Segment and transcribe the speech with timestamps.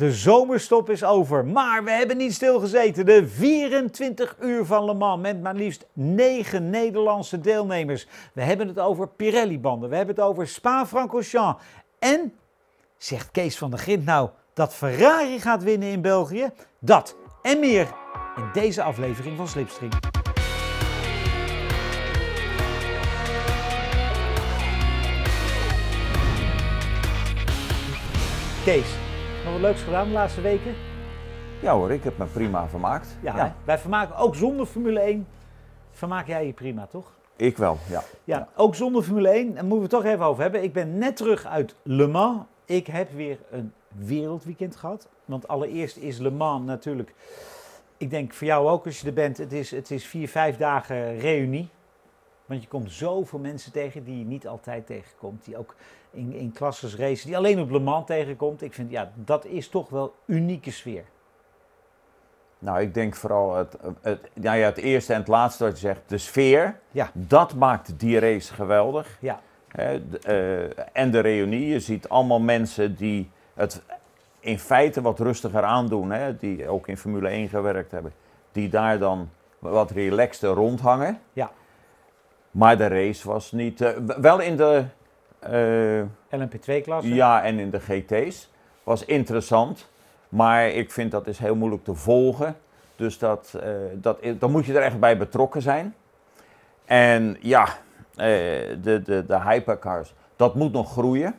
[0.00, 3.06] De zomerstop is over, maar we hebben niet stilgezeten.
[3.06, 8.06] De 24 uur van Le Mans met maar liefst 9 Nederlandse deelnemers.
[8.32, 11.62] We hebben het over Pirelli-banden, we hebben het over Spa-Francorchamps.
[11.98, 12.34] En,
[12.96, 16.50] zegt Kees van der Gint nou, dat Ferrari gaat winnen in België?
[16.78, 17.88] Dat en meer
[18.36, 19.92] in deze aflevering van Slipstream.
[28.64, 28.99] Kees,
[29.60, 30.74] wat leuks gedaan de laatste weken?
[31.62, 33.16] Ja hoor, ik heb me prima vermaakt.
[33.22, 35.26] Ja, wij vermaken ook zonder Formule 1.
[35.90, 37.12] Vermaak jij je prima, toch?
[37.36, 38.02] Ik wel, ja.
[38.24, 39.54] Ja, ook zonder Formule 1.
[39.54, 40.62] Daar moeten we het toch even over hebben.
[40.62, 42.42] Ik ben net terug uit Le Mans.
[42.64, 45.08] Ik heb weer een wereldweekend gehad.
[45.24, 47.14] Want allereerst is Le Mans natuurlijk,
[47.96, 50.56] ik denk voor jou ook als je er bent, het is, het is vier, vijf
[50.56, 51.68] dagen reunie.
[52.46, 55.44] Want je komt zoveel mensen tegen die je niet altijd tegenkomt.
[55.44, 55.74] Die ook
[56.10, 58.62] in, in klasses racen, die alleen op Le Mans tegenkomt.
[58.62, 61.04] Ik vind, ja, dat is toch wel unieke sfeer.
[62.58, 65.86] Nou, ik denk vooral het, het, nou ja, het eerste en het laatste wat je
[65.86, 66.80] zegt, de sfeer.
[66.90, 67.10] Ja.
[67.12, 69.16] Dat maakt die race geweldig.
[69.20, 69.40] Ja,
[69.74, 73.82] de, eh, en de reunie, je ziet allemaal mensen die het
[74.40, 78.12] in feite wat rustiger aandoen, hè, die ook in Formule 1 gewerkt hebben,
[78.52, 81.20] die daar dan wat relaxter rondhangen.
[81.32, 81.50] ja.
[82.50, 84.84] Maar de race was niet, eh, wel in de,
[86.30, 87.14] LMP2-klasse.
[87.14, 88.50] ja, en in de GT's,
[88.82, 89.90] was interessant,
[90.28, 92.56] maar ik vind dat is heel moeilijk te volgen.
[92.96, 95.94] Dus dat, eh, dat, dan moet je er echt bij betrokken zijn.
[96.84, 98.26] En ja, eh,
[98.82, 101.34] de, de, de hypercars, dat moet nog groeien.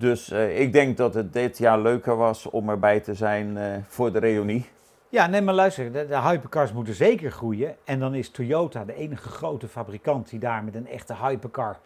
[0.00, 3.76] Dus eh, ik denk dat het dit jaar leuker was om erbij te zijn eh,
[3.86, 4.66] voor de reunie.
[5.08, 7.76] Ja, nee, maar luister, de, de hypercars moeten zeker groeien.
[7.84, 11.78] En dan is Toyota de enige grote fabrikant die daar met een echte hypercar eh,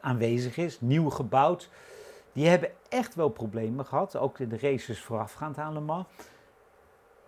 [0.00, 0.80] aanwezig is.
[0.80, 1.70] Nieuw gebouwd.
[2.32, 6.06] Die hebben echt wel problemen gehad, ook in de races voorafgaand aan Le Mans.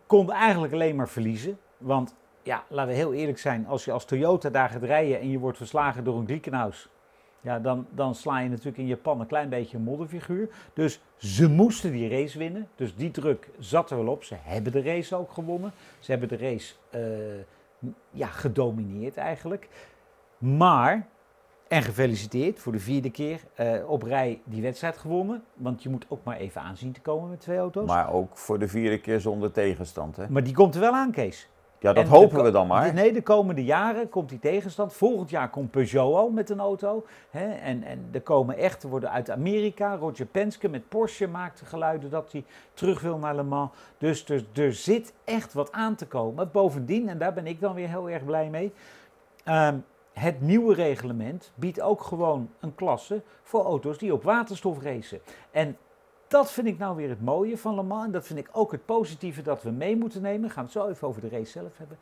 [0.06, 1.58] Konden eigenlijk alleen maar verliezen.
[1.78, 5.30] Want ja, laten we heel eerlijk zijn, als je als Toyota daar gaat rijden en
[5.30, 6.88] je wordt verslagen door een Glickenhaus.
[7.40, 10.48] Ja, dan, dan sla je natuurlijk in Japan een klein beetje een modderfiguur.
[10.74, 12.68] Dus ze moesten die race winnen.
[12.74, 14.24] Dus die druk zat er wel op.
[14.24, 15.72] Ze hebben de race ook gewonnen.
[15.98, 17.00] Ze hebben de race eh,
[18.10, 19.68] ja, gedomineerd eigenlijk.
[20.38, 21.06] Maar,
[21.68, 25.44] en gefeliciteerd voor de vierde keer eh, op rij die wedstrijd gewonnen.
[25.54, 27.86] Want je moet ook maar even aanzien te komen met twee auto's.
[27.86, 30.16] Maar, Maar ook voor de vierde keer zonder tegenstand.
[30.16, 30.42] Hè?
[30.42, 31.48] die komt er wel aan, Kees.
[31.78, 32.94] Ja, dat En hopen de we dan maar.
[32.94, 34.92] Nee, de komende jaren komt die tegenstand.
[34.92, 37.06] Volgend jaar komt Peugeot al met een auto.
[37.30, 37.52] Hè?
[37.52, 42.10] En, en er komen echt, er worden uit Amerika, Roger Penske met Porsche maakte geluiden
[42.10, 42.44] dat hij
[42.74, 43.70] terug wil naar Le Mans.
[43.98, 46.50] Dus er, er zit echt wat aan te komen.
[46.52, 48.72] Bovendien, en daar ben ik dan weer heel erg blij mee.
[49.44, 49.76] ehm,
[50.20, 55.20] het nieuwe reglement biedt ook gewoon een klasse voor auto's die op waterstof racen.
[55.50, 55.76] En
[56.28, 58.04] dat vind ik nou weer het mooie van Le Mans.
[58.04, 60.48] En dat vind ik ook het positieve dat we mee moeten nemen.
[60.48, 61.98] We gaan het zo even over de race zelf hebben.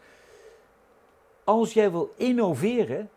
[1.44, 3.10] Als jij wil innoveren,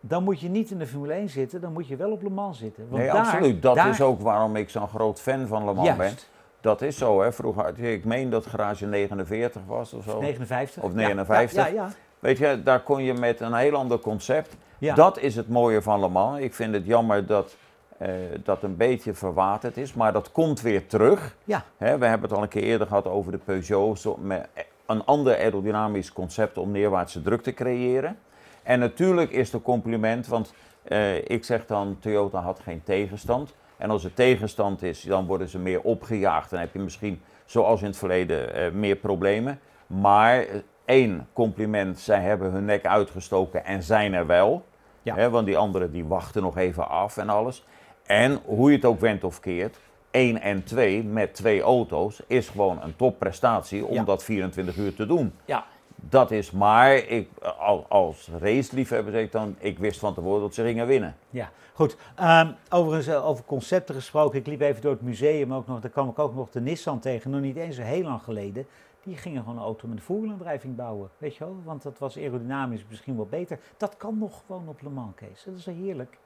[0.00, 2.30] dan moet je niet in de Formule 1 zitten, dan moet je wel op Le
[2.30, 2.82] Mans zitten.
[2.88, 3.62] Want Nee, daar- absoluut.
[3.62, 6.12] Dat daar- is ook waarom ik zo'n groot fan van Le Mans ben.
[6.60, 7.32] Dat is zo, hè.
[7.32, 10.20] Vroeger, ik meen dat garage 49 was of zo.
[10.20, 10.82] 59.
[10.82, 11.56] Of Ja, 59.
[11.56, 11.90] Ja, ja, ja.
[12.22, 14.56] Weet je, daar kon je met een heel ander concept.
[14.78, 14.94] Ja.
[14.94, 16.38] Dat is het mooie van Le Mans.
[16.38, 17.56] Ik vind het jammer dat
[17.98, 18.08] eh,
[18.44, 21.36] dat een beetje verwaterd is, maar dat komt weer terug.
[21.44, 21.64] Ja.
[21.76, 24.48] Hè, we hebben het al een keer eerder gehad over de Peugeot, met
[24.86, 28.18] een ander aerodynamisch concept om neerwaartse druk te creëren.
[28.62, 30.52] En natuurlijk is het een compliment, want
[30.82, 33.54] eh, ik zeg dan, Toyota had geen tegenstand.
[33.76, 36.50] En als er tegenstand is, dan worden ze meer opgejaagd.
[36.50, 39.60] Dan heb je misschien, zoals in het verleden, eh, meer problemen.
[39.86, 40.46] Maar
[40.84, 44.64] één compliment, zij hebben hun nek uitgestoken en zijn er wel.
[45.02, 45.14] Ja.
[45.14, 47.64] Hè, want die anderen die wachten nog even af en alles.
[48.06, 49.76] En hoe je het ook went of keert,
[50.10, 54.02] 1 en 2 met twee auto's is gewoon een topprestatie om Ja.
[54.04, 55.32] dat 24 uur te doen.
[55.44, 55.64] ja.
[56.08, 57.28] Dat is maar, ik,
[57.58, 61.16] al- als raceliefhebber zeg ik dan, ik wist van tevoren dat ze gingen winnen.
[61.30, 61.96] Ja, goed.
[62.16, 64.38] Ehm, overigens, eh, over concepten gesproken.
[64.38, 65.80] Ik liep even door het museum ook nog.
[65.80, 67.30] Daar kwam ik ook nog de Nissan tegen.
[67.30, 68.66] Nog niet eens zo heel lang geleden.
[69.04, 71.08] Die gingen gewoon een auto met een voorwielaandrijving bouwen.
[71.18, 71.56] Weet je wel?
[71.64, 73.58] Want dat was aerodynamisch misschien wel beter.
[73.76, 75.42] Dat kan nog gewoon op Le Mans, Kees.
[75.44, 76.18] Dat is heerlijk.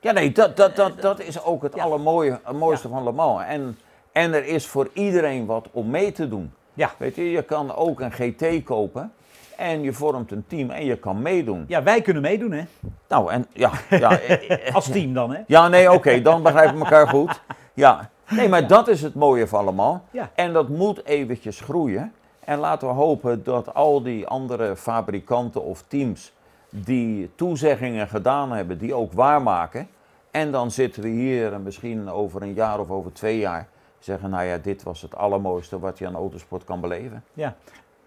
[0.00, 1.82] Ja, nee, dat, dat, dat, dat is ook het Ja.
[1.82, 2.94] allermooie, het mooiste Ja.
[2.94, 3.42] van Le Mans.
[3.44, 3.78] En,
[4.12, 6.52] en er is voor iedereen wat om mee te doen.
[6.74, 6.90] Ja.
[6.98, 9.12] Weet je, je kan ook een GT kopen
[9.56, 11.64] en je vormt een team en je kan meedoen.
[11.68, 12.64] Ja, wij kunnen meedoen, hè?
[13.08, 15.40] Nou, en ja, ja, eh, eh, Als team dan, hè?
[15.46, 17.40] ja nee, oké, dan begrijpen we elkaar goed.
[17.74, 20.00] Ja, nee, maar dat is het mooie van Le Mans.
[20.10, 20.30] Ja.
[20.34, 22.12] En dat moet eventjes groeien.
[22.40, 26.32] En laten we hopen dat al die andere fabrikanten of teams
[26.70, 29.88] die toezeggingen gedaan hebben, die ook waarmaken.
[30.30, 34.30] En dan zitten we hier en misschien over een jaar of over twee jaar zeggen,
[34.30, 37.24] nou ja, dit was het allermooiste wat je aan autosport kan beleven.
[37.34, 37.56] Ja,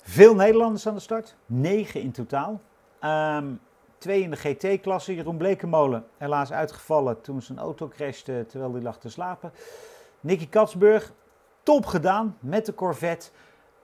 [0.01, 2.62] veel Nederlanders aan de start, negen in totaal.
[3.00, 3.45] Ehm,
[3.97, 5.15] twee in de GT-klasse.
[5.15, 9.51] Jeroen Blekemolen, helaas uitgevallen toen zijn auto crashte terwijl hij lag te slapen.
[10.19, 11.12] Nicky Katsburg,
[11.63, 13.29] top gedaan met de Corvette.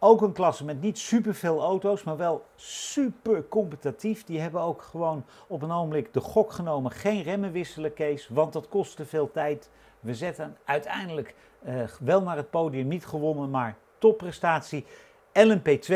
[0.01, 4.24] Ook een klasse met niet superveel auto's, maar wel super competitief.
[4.24, 6.92] Die hebben ook gewoon op een ogenblik de gok genomen.
[6.92, 9.69] Geen remmen wisselen, Kees, want dat kost te veel tijd.
[10.00, 11.36] We zetten uiteindelijk
[11.68, 14.86] uh, wel naar het podium, niet gewonnen, maar topprestatie.
[15.34, 15.96] LMP2,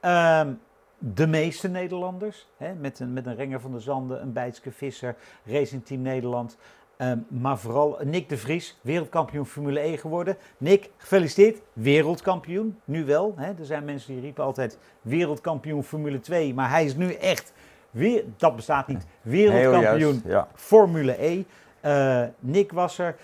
[0.00, 0.52] ehm,
[0.98, 5.16] de meeste Nederlanders, hè, met, een, met een Renger van der Zanden, een Bijtske Visser,
[5.44, 6.56] Racing Team Nederland.
[6.96, 10.36] Ehm, maar vooral Nick de Vries, wereldkampioen Formule E geworden.
[10.56, 12.78] Nick, gefeliciteerd, wereldkampioen.
[12.84, 13.34] Nu wel.
[13.36, 13.46] Hè.
[13.46, 16.54] Er zijn mensen die riepen altijd wereldkampioen Formule 2.
[16.54, 17.52] Maar hij is nu echt,
[17.90, 20.22] weer, dat bestaat niet, wereldkampioen
[20.54, 21.44] Formule E.
[21.84, 23.16] Uh, Nick was er.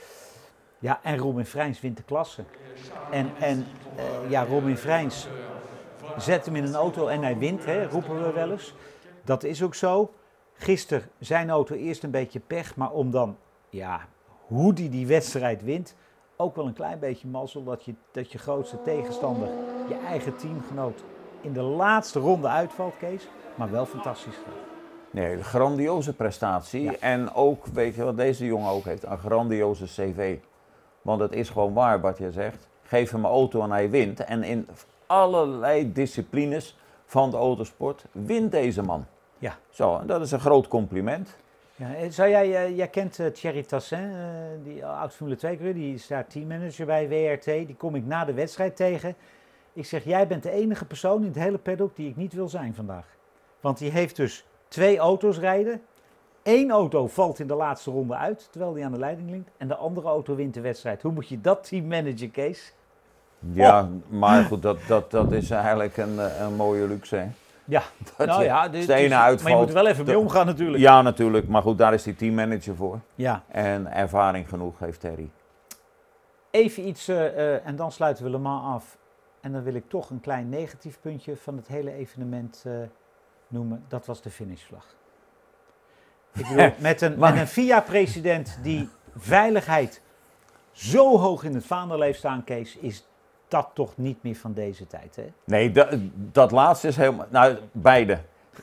[0.78, 2.44] Ja, en Robin Vrijns wint de klasse.
[3.10, 3.66] En, en
[3.96, 5.28] uh, ja, Robin Vrijns
[6.16, 8.74] zet hem in een auto en hij wint, hè, roepen we wel eens.
[9.24, 10.12] Dat is ook zo.
[10.54, 13.36] Gisteren zijn auto eerst een beetje pech, maar om dan
[13.70, 14.00] ja,
[14.46, 15.94] hoe die die wedstrijd wint,
[16.36, 19.48] ook wel een klein beetje mazzel dat je, dat je grootste tegenstander,
[19.88, 21.04] je eigen teamgenoot,
[21.40, 23.28] in de laatste ronde uitvalt, Kees.
[23.54, 24.58] Maar wel fantastisch gedaan.
[25.10, 26.98] Nee, een grandioze prestatie.
[26.98, 29.02] En ook, weet je wat deze jongen ook heeft?
[29.02, 30.38] Een grandioze cv.
[31.02, 32.68] Want het is gewoon waar wat je zegt.
[32.82, 34.20] Geef hem een auto en hij wint.
[34.20, 34.68] En in
[35.06, 36.76] allerlei disciplines
[37.06, 39.04] van de autosport wint deze man.
[39.38, 39.56] Ja.
[39.70, 41.36] Zo, dat is een groot compliment.
[41.80, 44.16] Ja, eh, zou jij, uh, jij kent uh, Thierry Tassin, uh,
[44.64, 47.44] die oud Formule 2 coureur, die is daar teammanager bij WRT.
[47.44, 49.14] Die kom ik na de wedstrijd tegen.
[49.72, 52.48] Ik zeg, jij bent de enige persoon in het hele paddock die ik niet wil
[52.48, 53.06] zijn vandaag.
[53.60, 55.82] Want die heeft dus twee auto's rijden.
[56.42, 59.50] Eén auto valt in de laatste ronde uit, terwijl die aan de leiding ligt.
[59.56, 61.02] En de andere auto wint de wedstrijd.
[61.02, 62.74] Hoe moet je dat team managen, Kees?
[63.52, 67.26] Ja, maar goed, dat, dat, dat is eigenlijk een, een mooie luxe.
[67.70, 67.82] Ja,
[68.16, 69.42] dat nou ja, dit is- uitvalt.
[69.42, 70.82] maar je moet wel even mee omgaan natuurlijk.
[70.82, 71.48] Ja, natuurlijk.
[71.48, 73.00] Maar goed, daar is die teammanager voor.
[73.14, 73.42] Ja.
[73.48, 75.30] En ervaring genoeg heeft Terry.
[76.50, 78.98] Even iets, eh, eh, en dan sluiten we Le Mans af.
[79.40, 82.72] En dan wil ik toch een klein negatief puntje van het hele evenement eh,
[83.48, 83.84] noemen.
[83.88, 84.86] Dat was de finishvlag.
[86.34, 90.02] Ik bedoel, met een, Maar- met een FIA-president die veiligheid
[90.72, 93.06] zo hoog in het vaandel heeft staan, Kees, is
[93.50, 95.26] dat toch niet meer van deze tijd, hè?
[95.44, 97.26] Nee, dat, dat laatste is helemaal...
[97.30, 98.18] Nou, beide.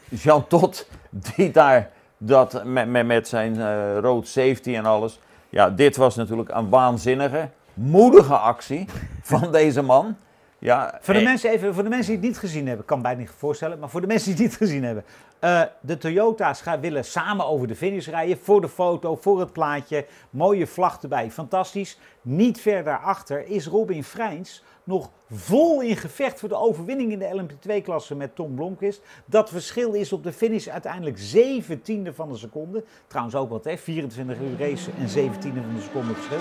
[0.09, 0.87] Jean Tot,
[1.35, 5.19] die daar dat met, met, met zijn eh, road safety en alles.
[5.49, 8.85] Ja, dit was natuurlijk een waanzinnige, moedige actie
[9.21, 10.15] van deze man.
[10.59, 13.01] Ja, Voor de, eh, mensen even, voor de mensen die het niet gezien hebben, kan
[13.01, 15.03] bijna niet voorstellen, maar voor de mensen die het niet gezien hebben.
[15.39, 19.51] eh, de Toyota's gaan, willen samen over de finish rijden, voor de foto, voor het
[19.53, 20.05] plaatje.
[20.29, 21.99] Mooie vlag erbij, fantastisch.
[22.21, 27.41] Niet ver daarachter is Robin Freins nog vol in gevecht voor de overwinning in de
[27.41, 29.01] LMP2-klasse met Tom Blomqvist.
[29.25, 32.83] Dat verschil is op de finish uiteindelijk 17e van de seconde.
[33.07, 33.77] Trouwens ook wat, hè?
[33.77, 36.39] 24 uur race en 17e van de seconde verschil.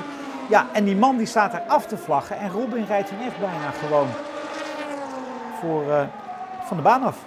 [0.50, 3.40] Ja, en die man die staat daar af te vlaggen en Robin rijdt hem echt
[3.40, 4.08] bijna gewoon
[5.60, 6.06] voor, eh,
[6.66, 7.24] van de baan af.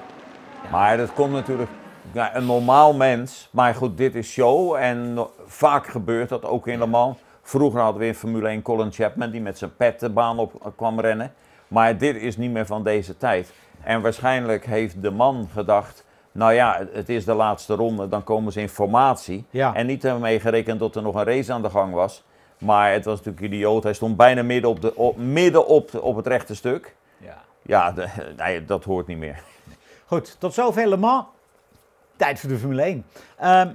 [0.72, 1.70] Maar dat komt natuurlijk.
[2.12, 3.50] Ja, een normaal mens.
[3.52, 4.76] Maar goed, dit is show.
[4.76, 7.18] En vaak gebeurt dat ook in Le Mans.
[7.50, 10.74] Vroeger hadden we in Formule 1 Colin Chapman die met zijn pet de baan op
[10.76, 11.34] kwam rennen.
[11.68, 13.54] Maar dit is niet meer van deze tijd.
[13.84, 16.06] En waarschijnlijk heeft de man gedacht.
[16.32, 19.46] Nou ja, het- is de laatste ronde, dan komen ze in formatie.
[19.50, 19.74] Ja.
[19.74, 22.24] En niet ermee gerekend dat er nog een race aan de gang was.
[22.58, 23.84] Maar het was natuurlijk idioot.
[23.84, 26.96] Hij stond bijna midden op, de, op, midden op, de- op het rechte stuk.
[27.18, 27.38] Ja.
[27.62, 29.42] Ja, de- nee, dat hoort niet meer.
[30.06, 31.26] Goed, tot zover Le Mans.
[32.16, 33.06] Tijd voor de Formule 1.
[33.38, 33.70] Ehm,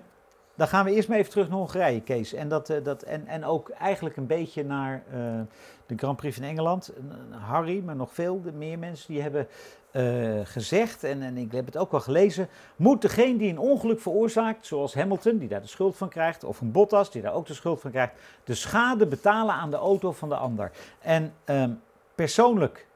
[0.54, 2.32] dan gaan we eerst maar even terug naar Hongarije, Kees.
[2.32, 5.40] En, dat, eh, dat, en, en ook eigenlijk een beetje naar eh,
[5.86, 6.92] de Grand Prix van Engeland.
[7.30, 9.48] Harry, maar nog veel meer mensen die hebben
[9.90, 14.00] eh, gezegd, en, en ik heb het ook wel gelezen, moet degene die een ongeluk
[14.00, 17.46] veroorzaakt, zoals Hamilton, die daar de schuld van krijgt, of een Bottas, die daar ook
[17.46, 20.70] de schuld van krijgt, de schade betalen aan de auto van de ander.
[21.00, 21.70] En ehm,
[22.14, 22.86] persoonlijk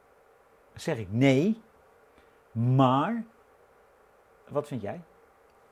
[0.74, 1.60] zeg ik nee,
[2.52, 3.24] maar
[4.48, 5.00] wat vind jij?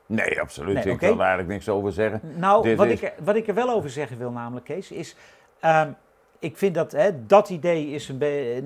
[0.07, 0.75] Nee, absoluut.
[0.85, 2.21] Nee, Ik kan er eigenlijk niks over zeggen.
[2.37, 4.91] Nou, Dit wat, is- ik er, wat ik er wel over zeggen wil, namelijk, Kees,
[4.91, 5.17] is.
[5.61, 5.91] ehm,
[6.39, 8.19] ik vind dat hè, dat idee is een.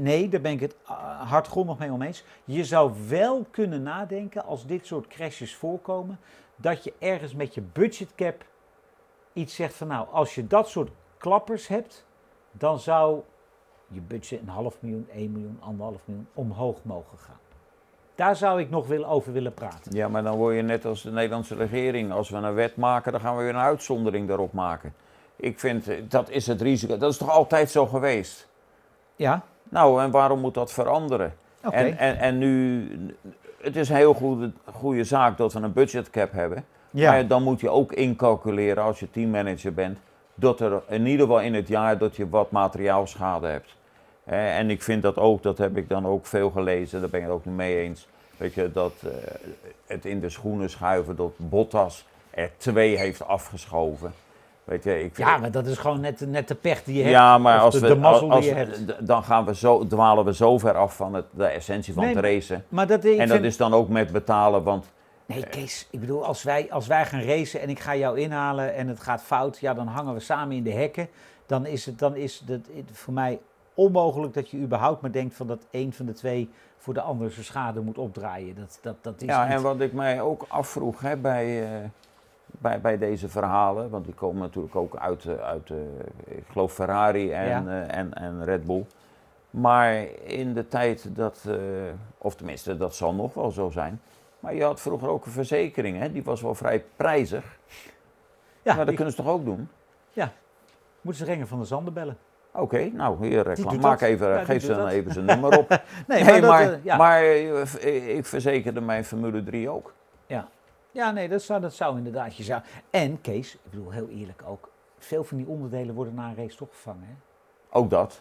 [0.03, 2.25] nee, daar ben ik het uh, hardgrondig mee oneens.
[2.45, 6.19] Je zou wel kunnen nadenken als dit soort crashes voorkomen.
[6.57, 8.45] dat je ergens met je budgetcap
[9.33, 9.87] iets zegt van.
[9.87, 12.07] Nou, als je dat soort klappers hebt.
[12.53, 13.21] dan zou
[13.89, 17.39] je budget een half miljoen, 1 miljoen, anderhalf miljoen omhoog mogen gaan.
[18.21, 19.93] Daar zou ik nog wil, over willen praten.
[19.95, 22.13] Ja, maar dan word je net als de Nederlandse regering.
[22.13, 24.95] Als we een wet maken, dan gaan we weer een uitzondering daarop maken.
[25.37, 26.97] Ik vind, eh, dat is het risico.
[26.97, 28.49] Dat is toch altijd zo geweest?
[29.17, 31.35] Ja, Nou, en waarom moet dat veranderen?
[31.61, 32.89] En, en, en nu,
[33.61, 36.65] het is een heel goede, goede zaak dat we een budgetcap hebben.
[36.91, 37.11] ja.
[37.11, 39.99] Maar dan moet je ook incalculeren als je teammanager bent,
[40.35, 43.77] dat er in ieder geval in het jaar dat je wat materiaalschade hebt.
[44.37, 47.27] En ik vind dat ook, dat heb ik dan ook veel gelezen, daar ben ik
[47.27, 48.07] het ook niet mee eens.
[48.37, 49.11] Weet je, dat eh,
[49.87, 54.13] het in de schoenen schuiven, dat Bottas er twee heeft afgeschoven.
[54.65, 57.15] Weet je, ik, ja, maar dat is gewoon net, net de pech die je hebt.
[57.15, 58.87] ja, maar als de, we, de als, die je hebt.
[58.89, 62.05] d- dan gaan we zo, dwalen we zo ver af van het, de essentie van
[62.05, 62.65] Nee, het racen.
[62.69, 64.87] Maar dat, En dat vind- is dan ook met betalen, want
[65.27, 68.75] Nee, Kees, ik bedoel, als wij, als wij gaan racen en ik ga jou inhalen
[68.75, 71.09] en het gaat fout, ja, dan hangen we samen in de hekken.
[71.47, 72.61] Dan is het, dan is het
[72.93, 73.39] voor mij
[73.85, 77.31] onmogelijk dat je überhaupt maar denkt van dat een van de twee voor de andere
[77.31, 78.55] zijn schade moet opdraaien.
[78.55, 81.89] Dat, dat, dat is Ja, niet- en wat ik mij ook afvroeg hè, bij, eh,
[82.47, 85.77] bij, bij deze verhalen, want die komen natuurlijk ook uit, eh, uit eh,
[86.37, 87.87] ik geloof Ferrari en, Ja.
[87.87, 88.87] en, en Red Bull.
[89.51, 89.95] Maar
[90.25, 91.49] in de tijd dat,
[92.19, 94.01] of tenminste dat zal nog wel zo zijn,
[94.41, 97.59] maar je had vroeger ook een verzekering, hè, die was wel vrij prijzig.
[98.63, 99.69] ja, maar dat die- kunnen ze toch ook doen?
[101.01, 102.17] moeten ze Renger van der Zanden bellen.
[102.53, 103.47] Oké, nou hier,
[103.81, 104.09] maak dat.
[104.09, 104.89] even, Ja, geef ze dan dat.
[104.91, 105.69] even zijn nummer op.
[106.07, 106.97] Nee, Nee, dat, maar, eh, ja.
[106.97, 109.93] maar eh, ik verzekerde mijn Formule 3 ook.
[110.93, 112.61] ja, nee, dat zou, dat zou inderdaad je zou.
[112.91, 116.57] En Kees, ik bedoel heel eerlijk ook, veel van die onderdelen worden na een race
[116.57, 117.03] toch gevangen.
[117.07, 117.15] Hè?
[117.79, 118.21] Ook dat.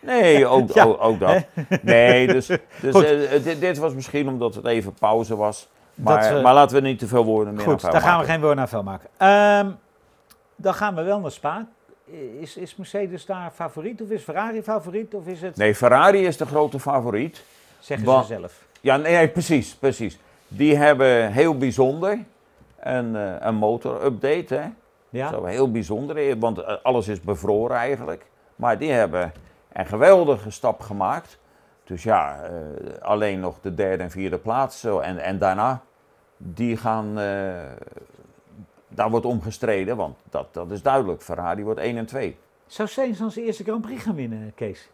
[0.00, 1.44] Nee, ook, Ja, ook, ook dat.
[1.82, 2.46] Nee, dus,
[2.80, 5.68] dus eh, dit, dit was misschien omdat het even pauze was.
[5.94, 8.40] Maar, Dat, maar laten we niet te veel woorden meer Goed, daar gaan we geen
[8.40, 9.08] woord naar vuil maken.
[9.16, 9.70] Ehm,
[10.56, 11.66] dan gaan we wel naar Spa.
[12.40, 16.36] Is, is Mercedes daar favoriet of is Ferrari favoriet of is het, Nee, Ferrari is
[16.36, 17.44] de grote favoriet.
[17.80, 18.66] zeggen ze zelf?
[18.80, 20.18] Ja, nee, precies, precies.
[20.48, 22.18] Die hebben heel bijzonder
[22.80, 24.66] een, eh, een motor-update, hè.
[25.10, 25.28] Ja?
[25.30, 28.26] Zo heel bijzonder, eh, want eh, alles is bevroren eigenlijk.
[28.56, 29.32] Maar die hebben
[29.72, 31.38] een geweldige stap gemaakt.
[31.84, 32.40] Dus ja,
[33.00, 34.80] alleen nog de derde en vierde plaats.
[34.80, 34.98] Zo.
[34.98, 35.82] En, en daarna,
[36.36, 37.18] die gaan,
[38.94, 41.22] daar wordt om gestreden, want dat, dat is duidelijk.
[41.22, 42.36] Ferrari wordt 1 en 2.
[42.66, 44.88] Zou Sainz dan zijn eerste Grand Prix gaan winnen, Kees?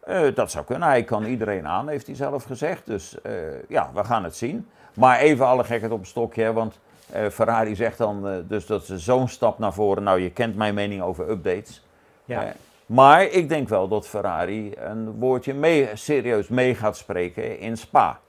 [0.00, 0.88] Eh, dat zou kunnen.
[0.88, 2.86] Hij kan iedereen aan, heeft hij zelf gezegd.
[2.86, 3.32] Dus eh,
[3.68, 4.68] ja, we gaan het zien.
[4.94, 6.78] Maar even alle gekheid op een stokje, hè, want
[7.12, 10.02] eh, Ferrari zegt dan dus dat ze zo'n stap naar voren.
[10.02, 11.84] Nou, je kent mijn mening over updates.
[12.24, 12.52] Ja.
[12.86, 18.20] Maar ik denk wel dat Ferrari een woordje mee, serieus mee gaat spreken in Spa.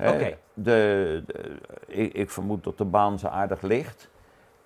[0.00, 0.36] Oké.
[0.54, 1.56] de, de-
[1.86, 4.10] ik, ik vermoed dat de baan zo aardig ligt.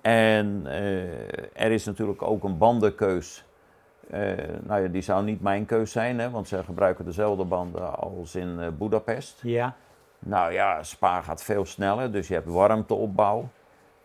[0.01, 3.45] En eh, er is natuurlijk ook een bandenkeus.
[4.11, 4.21] Eh,
[4.63, 8.35] nou ja, die zou niet mijn keus zijn, hè, want ze gebruiken dezelfde banden als
[8.35, 9.41] in eh Budapest.
[9.43, 9.75] Ja.
[10.19, 13.49] Nou ja, Spa gaat veel sneller, dus je hebt warmteopbouw.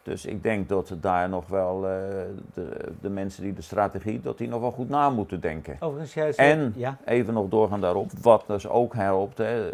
[0.04, 4.48] Dus ik denk dat daar nog wel de, de mensen die de strategie, dat die
[4.48, 5.76] nog wel goed na moeten denken.
[5.80, 6.34] Overigens, jij.
[6.36, 6.98] En Ja?
[7.06, 9.70] even nog doorgaan daarop, wat dus ook helpt, hè,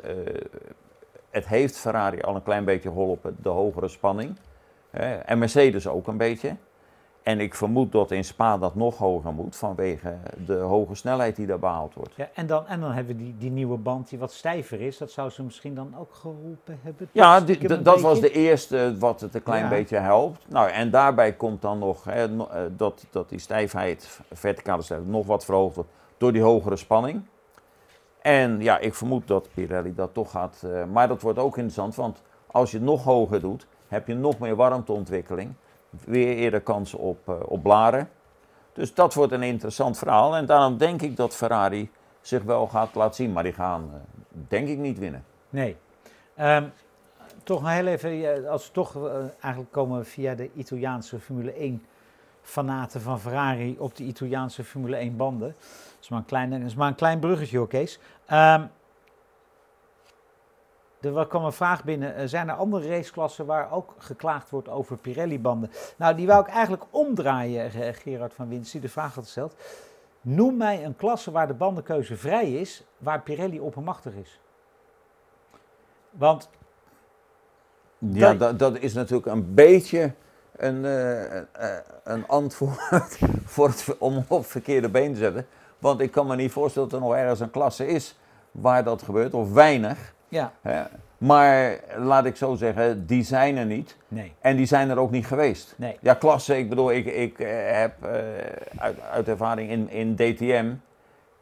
[1.37, 4.35] het heeft Ferrari al een klein beetje geholpen, de hogere spanning.
[4.89, 6.55] Hè, en Mercedes ook een beetje.
[7.23, 11.45] En ik vermoed dat in Spa dat nog hoger moet vanwege de hoge snelheid die
[11.47, 12.13] daar behaald wordt.
[12.15, 14.97] Ja, en, dan, en dan hebben we die, die nieuwe band die wat stijver is.
[14.97, 17.09] Dat zou ze misschien dan ook geholpen hebben.
[17.11, 19.69] Ja, die- dat was de eerste wat het een klein Ja.
[19.69, 20.45] beetje helpt.
[20.49, 25.25] Nou, en daarbij komt dan nog hè, eh, dat, dat die stijfheid, verticale stijfheid, nog
[25.25, 27.21] wat verhoogd wordt door die hogere spanning.
[28.27, 30.63] En ja, ik vermoed dat Pirelli dat toch gaat.
[30.63, 34.15] eh, maar dat wordt ook interessant, want als je het nog hoger doet, heb je
[34.15, 35.53] nog meer warmteontwikkeling.
[36.05, 38.09] Weer eerder kans op, eh, op blaren.
[38.73, 40.35] Dus dat wordt een interessant verhaal.
[40.35, 41.91] En daarom denk ik dat Ferrari
[42.21, 43.31] zich wel gaat laten zien.
[43.31, 43.99] Maar die gaan, eh,
[44.47, 45.23] denk ik, niet winnen.
[45.49, 45.77] Nee.
[46.35, 46.63] Ehm,
[47.43, 51.85] toch nog heel even, als we toch eigenlijk komen via de Italiaanse Formule 1
[52.41, 55.55] fanaten van Ferrari op de Italiaanse Formule 1 banden.
[56.01, 57.99] Is maar een klein, dat is maar een klein bruggetje hoor, Kees.
[58.25, 58.65] Ehm,
[61.01, 62.15] er kwam een vraag binnen.
[62.15, 65.71] eh, Zijn er andere raceklassen waar ook geklaagd wordt over Pirelli-banden?
[65.97, 69.55] Nou, die wou ik eigenlijk omdraaien, eh, Gerard van Wins, die de vraag had gesteld.
[70.21, 74.39] Noem mij een klasse waar de bandenkeuze vrij is, waar Pirelli oppermachtig is.
[76.11, 76.49] Want
[77.99, 80.13] Ja, Dat- dat, dat is natuurlijk een beetje
[80.55, 85.47] een, eh, een antwoord voor het, om op verkeerde been te zetten.
[85.79, 88.15] Want ik kan me niet voorstellen dat er nog ergens een klasse is
[88.51, 90.13] waar dat gebeurt, of weinig.
[90.27, 90.83] ja, Hè.
[91.17, 93.97] Maar laat ik zo zeggen, die zijn er niet.
[94.07, 95.73] nee, En die zijn er ook niet geweest.
[95.77, 95.97] nee.
[96.01, 97.47] Ja, klasse, ik bedoel, ik, ik eh,
[97.79, 98.11] heb eh,
[98.77, 100.73] uit, uit ervaring in, in DTM,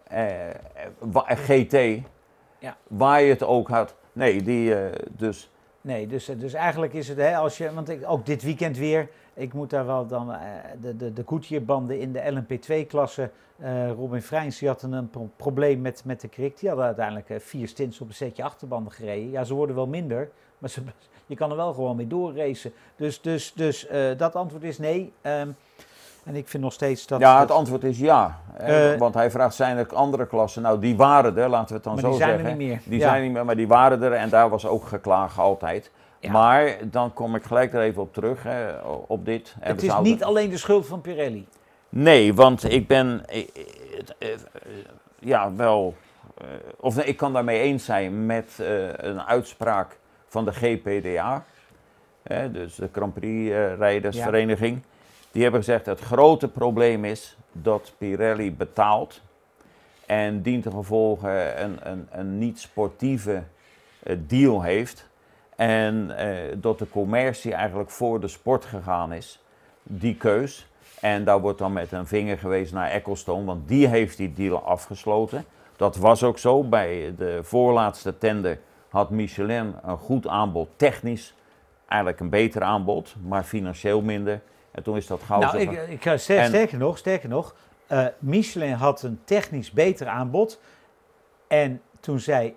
[0.07, 0.29] eh,
[1.27, 2.01] GT,
[2.59, 2.75] Ja.
[2.87, 3.95] waar je het ook had.
[4.13, 4.75] Nee, die,
[5.09, 5.49] dus
[5.81, 9.09] Nee, dus, dus eigenlijk is het, hè, als je, want ik, ook dit weekend weer,
[9.35, 10.39] ik moet daar wel dan eh,
[10.81, 13.29] de, de, de Goodyear-banden in de LMP2-klasse.
[13.59, 16.59] eh Robin Freins die had een, een pro- probleem met, met de krik.
[16.59, 19.31] Die hadden uiteindelijk eh, vier stints op een setje achterbanden gereden.
[19.31, 20.81] Ja, ze worden wel minder, maar ze,
[21.25, 22.71] je kan er wel gewoon mee doorracen.
[22.95, 23.87] Dus, dus, dus
[24.17, 25.13] dat antwoord is nee.
[25.21, 25.49] Ehm,
[26.23, 27.19] en ik vind nog steeds dat...
[27.19, 28.39] ja, het antwoord is ja.
[28.97, 30.61] want hij vraagt, zijn er andere klassen?
[30.61, 32.49] Nou, die waren er, laten we het dan maar zo die zijn zeggen.
[32.49, 32.79] er niet meer.
[32.85, 33.09] Die Ja.
[33.09, 35.91] zijn niet meer, maar die waren er en daar was ook geklaagd altijd.
[36.19, 36.31] Ja.
[36.31, 39.55] Maar dan kom ik gelijk er even op terug, hè, op dit.
[39.59, 41.47] En Het is niet alleen de schuld van Pirelli.
[41.89, 44.29] Nee, want ik ben eh,
[45.19, 45.95] ja wel,
[46.37, 46.47] eh,
[46.79, 51.45] of nee, ik kan daarmee eens zijn met eh, een uitspraak van de GPDA,
[52.23, 54.81] hè, dus de Grand Prix eh, Rijdersvereniging.
[55.31, 59.21] Die hebben gezegd het grote probleem is dat Pirelli betaalt
[60.05, 63.43] en dient ten gevolge een, een, een niet sportieve
[64.03, 65.07] eh, deal heeft.
[65.55, 69.43] En eh, dat de commercie eigenlijk voor de sport gegaan is,
[69.83, 70.67] die keus.
[70.99, 74.63] En daar wordt dan met een vinger gewezen naar Ecclestone, want die heeft die deal
[74.63, 75.45] afgesloten.
[75.75, 76.63] Dat was ook zo.
[76.63, 78.59] Bij de voorlaatste tender
[78.89, 81.33] had Michelin een goed aanbod, technisch
[81.87, 84.41] eigenlijk een beter aanbod, maar financieel minder.
[84.71, 87.55] En toen is dat gauw Nou, ik, ik, ga ster- En- sterker nog, sterker nog
[87.87, 90.59] eh, Michelin had een technisch beter aanbod.
[91.47, 92.55] En toen zei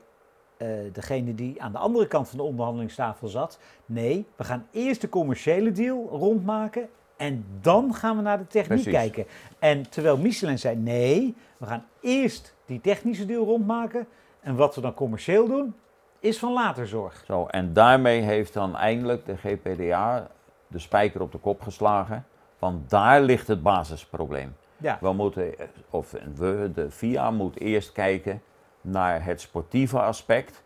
[0.59, 5.00] eh, degene die aan de andere kant van de onderhandelingstafel zat, nee, we gaan eerst
[5.00, 9.00] de commerciële deal rondmaken en dan gaan we naar de techniek Precies.
[9.00, 9.27] kijken.
[9.59, 14.07] En terwijl Michelin zei, nee, we gaan eerst die technische deal rondmaken
[14.41, 15.75] en wat we dan commercieel doen,
[16.21, 17.23] is van later zorg.
[17.27, 20.31] Zo, en daarmee heeft dan eindelijk de GPDA
[20.67, 22.27] de spijker op de kop geslagen.
[22.59, 24.57] Want daar ligt het basisprobleem.
[24.77, 25.55] Ja, We moeten,
[25.91, 28.43] of we, de FIA moet eerst kijken
[28.90, 30.62] naar het sportieve aspect.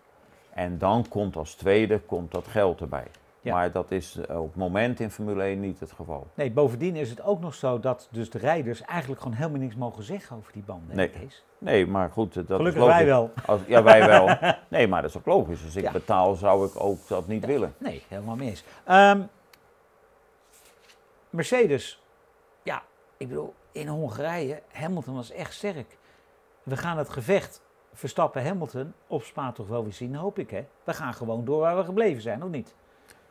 [0.55, 3.07] En dan komt als tweede komt dat geld erbij.
[3.41, 3.55] Ja.
[3.55, 6.27] Maar dat is eh, op het moment in Formule 1 niet het geval.
[6.35, 9.75] Nee, bovendien is het ook nog zo dat dus de rijders eigenlijk gewoon helemaal niks
[9.75, 10.97] mogen zeggen over die banden.
[10.97, 11.09] Nee.
[11.11, 11.45] Kees?
[11.59, 13.31] Nee, maar goed, eh, dat Gelukkig is wij wel.
[13.47, 14.37] Als, ja, wij wel.
[14.69, 15.65] Nee, maar dat is ook logisch.
[15.65, 15.93] Als ik Ja.
[15.93, 17.75] betaal, zou ik ook dat niet willen.
[17.79, 18.65] Nee, helemaal mee eens.
[18.85, 19.21] Ehm,
[21.31, 22.03] Mercedes,
[22.63, 22.83] ja,
[23.17, 25.97] ik bedoel, in Hongarije, Hamilton was echt sterk.
[26.63, 30.65] We gaan het gevecht Verstappen-Hamilton op Spa toch wel weer zien, hoop ik hè.
[30.85, 32.75] We gaan gewoon door waar we gebleven zijn, of niet?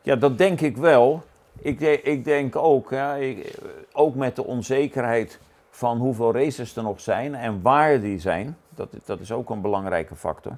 [0.01, 1.21] Ja, dat denk ik wel.
[1.59, 3.57] Ik, ik denk ook, ja, ik-
[3.93, 8.89] ook met de onzekerheid van hoeveel races er nog zijn en waar die zijn, dat,
[9.05, 10.57] dat is ook een belangrijke factor,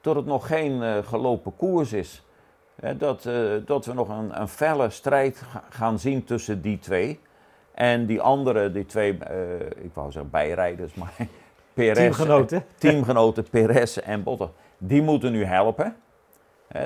[0.00, 2.24] dat het nog geen eh, gelopen koers is.
[2.96, 3.34] Dat, eh,
[3.66, 7.20] dat we nog een, een felle strijd ga- gaan zien tussen die twee.
[7.72, 11.14] En die andere, die twee, eh, ik wou zeggen bijrijders, maar
[11.74, 12.64] Perez, Teamgenoten.
[12.78, 15.96] teamgenoten Perez en Bottas, die moeten nu helpen.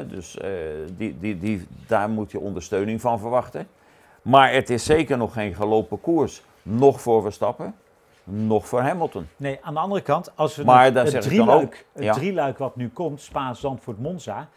[0.08, 0.50] Dus eh,
[0.96, 3.68] die, die, die, daar moet je ondersteuning van verwachten.
[4.22, 6.42] Maar het is zeker nog geen gelopen koers.
[6.62, 7.74] Nog voor Verstappen,
[8.24, 9.28] nog voor Hamilton.
[9.36, 12.12] Nee, aan de andere kant, als we Maar het, het drieluik, ook, het ja.
[12.12, 14.48] drieluik wat nu komt, Spa, Zandvoort, Monza.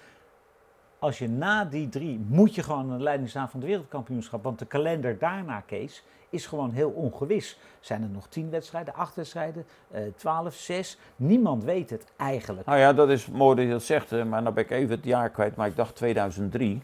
[1.00, 4.44] Als je na die drie, moet je gewoon een leiding staan van het wereldkampioenschap.
[4.44, 7.60] Want de kalender daarna, Kees, is gewoon heel ongewis.
[7.80, 10.98] Zijn er nog tien wedstrijden, acht wedstrijden, eh, twaalf, zes?
[11.16, 12.68] Niemand weet het eigenlijk.
[12.68, 14.96] Nou ja, dat is mooi dat je dat zegt, hè, maar dan ben ik even
[14.96, 15.56] het jaar kwijt.
[15.56, 16.82] Maar ik dacht 2003,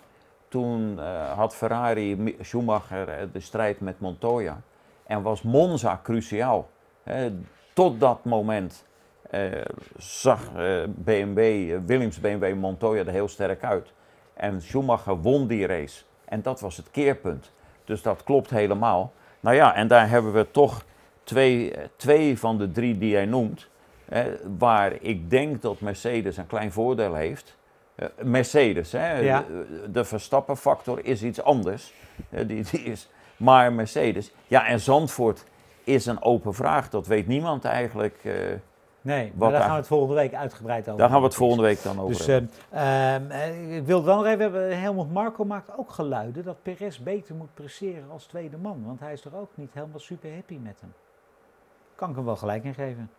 [0.47, 4.61] toen eh, had Ferrari Schumacher eh, de strijd met Montoya.
[5.05, 6.69] En was Monza cruciaal.
[7.73, 8.85] Tot dat moment
[9.29, 9.61] eh,
[9.97, 13.93] zag eh, BMW, eh, Williams BMW Montoya er heel sterk uit.
[14.33, 16.03] En Schumacher won die race.
[16.25, 17.51] En dat was het keerpunt.
[17.85, 19.11] Dus dat klopt helemaal.
[19.39, 20.83] Nou ja, en daar hebben we toch
[21.23, 23.67] twee, twee van de drie die jij noemt.
[24.05, 27.57] Hè, waar ik denk dat Mercedes een klein voordeel heeft.
[27.95, 29.43] Eh, Mercedes, hè, Ja.
[29.47, 31.93] de, de Verstappen-factor is iets anders.
[32.29, 35.43] Eh, die, die is, maar Mercedes, ja, en Zandvoort
[35.83, 36.89] is een open vraag.
[36.89, 38.19] Dat weet niemand eigenlijk.
[38.23, 38.33] eh,
[39.07, 41.57] Nee, maar daar gaan we het volgende week uitgebreid over daar gaan we het hebben,
[41.57, 44.79] volgende week dan over Dus eh, ik wil wel nog even hebben.
[44.79, 48.83] Helmut Marco maakt ook geluiden dat Perez beter moet presteren als tweede man.
[48.85, 50.93] Want hij is toch ook niet helemaal super happy met hem.
[51.95, 53.09] Kan ik hem wel gelijk in geven.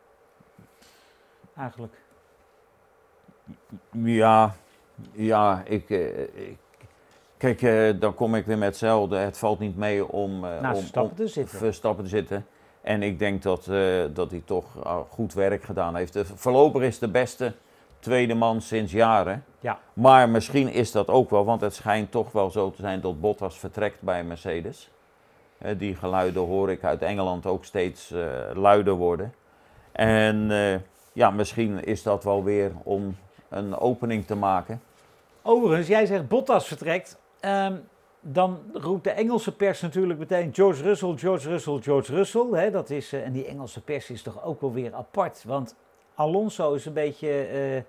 [1.57, 1.95] Eigenlijk.
[3.91, 4.55] Ja,
[5.13, 6.59] ja, ik, eh, ik
[7.37, 9.17] kijk, eh, dan kom ik weer met hetzelfde.
[9.17, 11.11] Het valt niet mee om, eh, Naast om, om.
[11.47, 12.47] Verstappen te zitten.
[12.89, 16.13] En ik denk dat, eh, dat hij toch ah, goed werk gedaan heeft.
[16.13, 17.53] De, voorlopig is de beste
[17.99, 19.45] tweede man sinds jaren.
[19.61, 19.79] Ja.
[19.93, 23.21] Maar misschien is dat ook wel, want het schijnt toch wel zo te zijn dat
[23.21, 24.91] Bottas vertrekt bij Mercedes.
[25.59, 28.21] Eh, die geluiden hoor ik uit Engeland ook steeds eh,
[28.55, 29.35] luider worden.
[29.93, 30.81] En eh,
[31.13, 33.17] ja, misschien is dat wel weer om
[33.49, 34.83] een opening te maken.
[35.43, 37.19] Overigens, jij zegt Bottas vertrekt.
[37.41, 37.75] Ehm,
[38.21, 42.47] dan roept de Engelse pers natuurlijk meteen George Russell, George Russell, George Russell.
[42.53, 45.45] Hè, dat is, eh, en die Engelse pers is toch ook wel weer apart.
[45.47, 45.75] Want
[46.15, 47.83] Alonso is een beetje eh,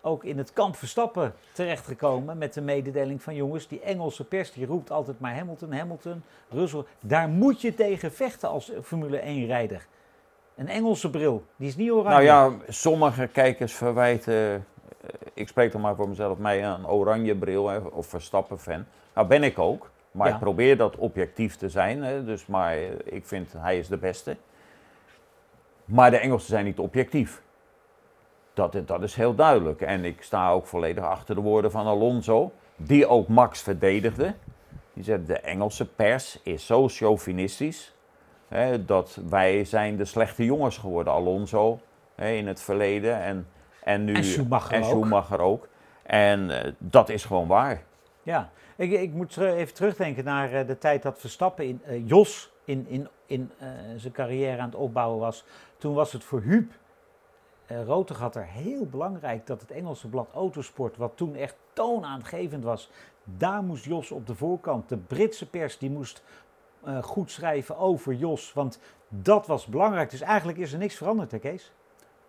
[0.00, 4.66] ook in het kamp Verstappen terechtgekomen met de mededeling van jongens, die Engelse pers die
[4.66, 6.84] roept altijd maar Hamilton, Hamilton, Russell.
[7.00, 9.86] Daar moet je tegen vechten als Formule 1-rijder.
[10.56, 12.26] Een Engelse bril, die is niet oranje.
[12.26, 14.66] Nou ja, sommige kijkers verwijten,
[15.34, 18.84] ik spreek dan maar voor mezelf, mij een oranje bril hè, of Verstappen-fan.
[19.14, 20.34] Nou ben ik ook, maar Ja.
[20.34, 22.02] ik probeer dat objectief te zijn.
[22.02, 24.36] Hè, dus, maar eh, ik vind hij is de beste.
[25.84, 27.42] Maar de Engelsen zijn niet objectief.
[28.54, 29.80] Dat, is- dat is heel duidelijk.
[29.80, 34.34] En ik sta ook volledig achter de woorden van Alonso, die ook Max verdedigde.
[34.92, 37.94] Die zei, de Engelse pers is zo chauvinistisch,
[38.48, 41.12] hè, dat wij zijn de slechte jongens geworden.
[41.12, 41.78] Alonso
[42.14, 43.46] hè, in het verleden en,
[43.86, 44.88] en nu En Schumacher en ook.
[44.88, 45.68] Schumacher ook.
[46.02, 47.82] En eh, dat is gewoon waar.
[48.22, 52.52] Ja, ik, ik moet even terugdenken naar eh, de tijd dat Verstappen in eh, Jos
[52.64, 53.50] in, in, in
[53.96, 55.44] zijn carrière aan het opbouwen was.
[55.78, 56.72] Toen was het voor Huub
[57.70, 62.90] uh, Rotegatter heel belangrijk dat het Engelse blad Autosport, wat toen echt toonaangevend was,
[63.24, 64.88] daar moest Jos op de voorkant.
[64.88, 66.22] De Britse pers die moest
[67.00, 70.10] goed schrijven over Jos, want dat was belangrijk.
[70.10, 71.72] Dus eigenlijk is er niks veranderd, hè Kees?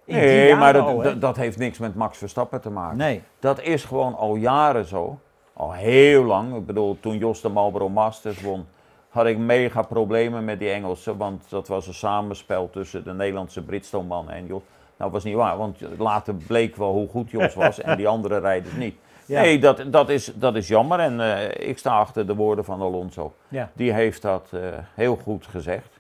[0.08, 2.98] Nee, maar dat, al, dat, dat heeft niks met Max Verstappen te maken.
[2.98, 5.20] Nee, Dat is gewoon al jaren zo.
[5.54, 6.56] Al heel lang.
[6.56, 8.66] Ik bedoel, toen Jos de Marlboro Masters won,
[9.10, 11.18] had ik mega problemen met die Engelsen.
[11.18, 14.62] Want dat was een samenspel tussen de Nederlandse Bridgestone-man en Jos.
[14.98, 18.08] Nou, dat was niet waar, want later bleek wel hoe goed Jos was en die
[18.08, 18.96] andere rijders niet.
[19.26, 19.42] Ja.
[19.42, 22.82] Nee, dat, dat, is, dat is jammer en eh, ik sta achter de woorden van
[22.82, 23.34] Alonso.
[23.48, 23.70] ja.
[23.74, 24.60] Die heeft dat eh,
[24.94, 25.97] heel goed gezegd.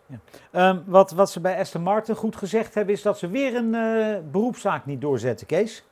[0.51, 3.75] Ehm, wat, wat ze bij Aston Martin goed gezegd hebben, is dat ze weer een
[3.75, 5.83] eh, beroepszaak niet doorzetten, Kees.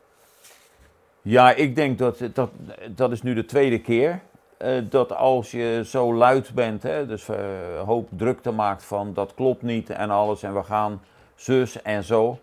[1.21, 2.49] Ja, ik denk dat dat,
[2.95, 4.21] dat is nu de tweede keer.
[4.57, 7.37] eh, dat als je zo luid bent, hè, dus eh,
[7.85, 11.01] hoop drukte maakt van dat klopt niet en alles en we gaan
[11.35, 12.39] zus en zo.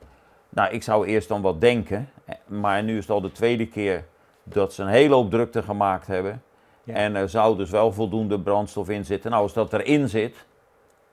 [0.48, 2.11] Nou, ik zou eerst dan wat denken,
[2.46, 4.04] maar nu is het al de tweede keer
[4.42, 6.42] dat ze een hele hoop drukte gemaakt hebben.
[6.85, 6.94] Ja.
[6.94, 9.30] En er zou dus wel voldoende brandstof in zitten.
[9.30, 10.37] Nou, als dat erin zit,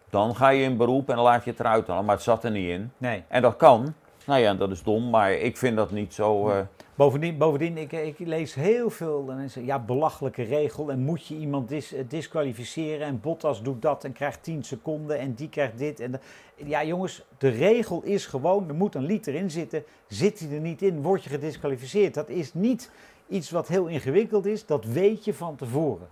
[0.09, 2.05] dan ga je in beroep en dan laat je het eruit halen.
[2.05, 2.91] Maar het zat er niet in.
[2.97, 3.23] Nee.
[3.27, 3.93] En dat kan.
[4.25, 6.49] Nou ja, dat is dom, maar ik vind dat niet zo.
[6.49, 6.59] eh,
[6.95, 11.69] Bovendien, bovendien ik, ik lees heel veel mensen, ja, belachelijke regel en moet je iemand
[11.69, 15.99] dis, eh, disqualificeren en Bottas doet dat en krijgt 10 seconden en die krijgt dit.
[15.99, 16.19] En de-
[16.55, 19.83] ja jongens, de regel is gewoon, er moet een liter in zitten.
[20.07, 22.13] Zit hij er niet in, word je gedisqualificeerd.
[22.13, 22.91] Dat is niet
[23.27, 26.07] iets wat heel ingewikkeld is, dat weet je van tevoren.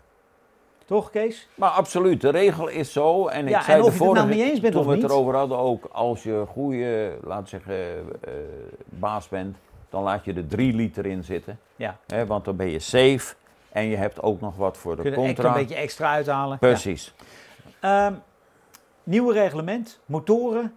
[0.88, 1.48] Toch Kees?
[1.56, 3.28] Maar absoluut, de regel is zo.
[3.28, 4.82] En ik Ja, zei en of de je het nou vorige mee eens bent toen
[4.82, 5.12] of we het niet.
[5.12, 7.76] erover hadden ook, als je goede, laat zeggen,
[8.22, 8.32] eh,
[8.86, 9.58] baas bent,
[9.90, 11.60] dan laat je er drie liter in zitten.
[11.76, 11.98] Ja.
[12.08, 13.36] Hè, want dan ben je safe
[13.72, 15.48] en je hebt ook nog wat voor de Kun je contra.
[15.48, 16.58] een beetje extra uithalen.
[16.60, 17.14] Precies.
[17.80, 18.14] Ehm,
[19.04, 20.76] nieuwe reglement, motoren.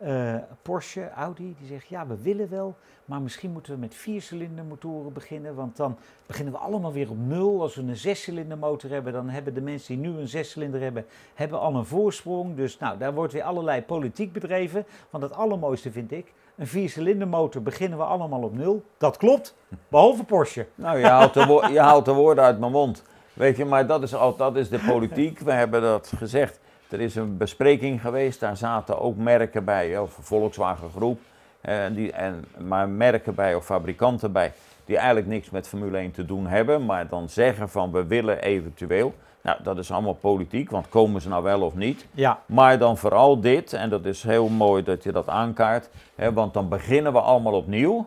[0.00, 4.64] Eh, Porsche, Audi, die zegt ja, we willen wel, maar misschien moeten we met viercilinder
[4.64, 7.62] motoren beginnen, want dan beginnen we allemaal weer op nul.
[7.62, 11.06] Als we een zescilinder motor hebben, dan hebben de mensen die nu een zescilinder hebben,
[11.34, 12.56] hebben al een voorsprong.
[12.56, 14.84] Dus nou, daar wordt weer allerlei politiek bedreven.
[15.10, 18.84] Want het allermooiste vind ik, een viercilinder motor beginnen we allemaal op nul.
[18.98, 19.56] Dat klopt,
[19.88, 20.66] behalve Porsche.
[20.74, 23.02] Nou, je haalt, de je haalt de woorden uit mijn mond.
[23.32, 25.38] Weet je, maar dat is, al, dat is de politiek.
[25.38, 26.60] We hebben dat gezegd.
[26.90, 31.20] Er is een bespreking geweest, daar zaten ook merken bij, of Volkswagen Groep,
[31.60, 34.52] eh, die, en, maar merken bij of fabrikanten bij,
[34.84, 38.42] die eigenlijk niks met Formule 1 te doen hebben, maar dan zeggen van we willen
[38.42, 39.14] eventueel.
[39.42, 42.06] Nou, dat is allemaal politiek, want komen ze nou wel of niet?
[42.12, 46.32] Ja, Maar dan vooral dit, en dat is heel mooi dat je dat aankaart, hè,
[46.32, 48.06] want dan beginnen we allemaal opnieuw,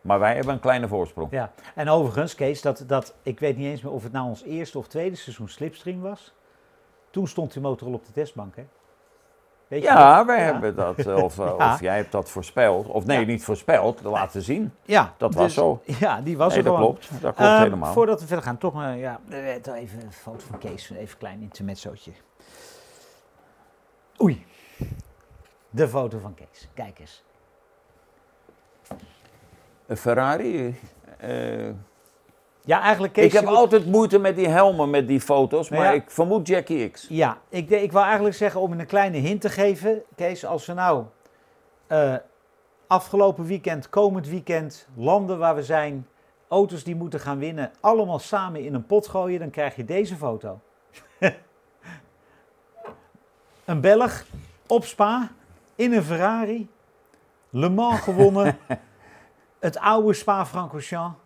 [0.00, 1.30] maar wij hebben een kleine voorsprong.
[1.30, 4.42] Ja, en overigens, Kees, dat, dat, ik weet niet eens meer of het nou ons
[4.42, 6.34] eerste of tweede seizoen slipstream was.
[7.16, 8.66] Toen stond die motor al op de testbank, hè?
[9.68, 10.26] Weet je Ja, dat?
[10.26, 10.44] wij Ja.
[10.44, 11.72] hebben dat, eh, of, eh, Ja.
[11.74, 13.26] of jij hebt dat voorspeld, of nee, Ja.
[13.26, 14.72] niet voorspeld, laten zien.
[14.82, 15.82] Ja, Dat was dus- zo.
[15.84, 16.90] Ja, die was nee, er dat gewoon.
[16.90, 17.92] klopt, dat klopt Ehm, helemaal.
[17.92, 21.40] Voordat we verder gaan, toch maar, ja, even een foto van Kees, even een klein
[21.40, 22.12] intermezzootje.
[24.22, 24.46] Oei,
[25.70, 27.24] de foto van Kees, kijk eens.
[29.86, 30.78] Een Ferrari,
[31.18, 31.68] eh,
[32.66, 33.24] Ja, eigenlijk Kees...
[33.24, 35.90] ik heb altijd moeite met die helmen, met die foto's, maar Ja.
[35.90, 37.06] ik vermoed Jackie X.
[37.08, 40.02] Ja, ik, wou eigenlijk zeggen om een kleine hint te geven.
[40.14, 41.04] Kees, als we nou
[41.86, 42.14] eh,
[42.86, 46.06] afgelopen weekend, komend weekend, landen waar we zijn,
[46.48, 50.16] auto's die moeten gaan winnen, allemaal samen in een pot gooien, dan krijg je deze
[50.16, 50.60] foto.
[53.64, 54.24] een Belg
[54.66, 55.30] op Spa,
[55.74, 56.68] in een Ferrari,
[57.50, 58.58] Le Mans gewonnen,
[59.58, 61.24] het oude Spa-Francorchamps.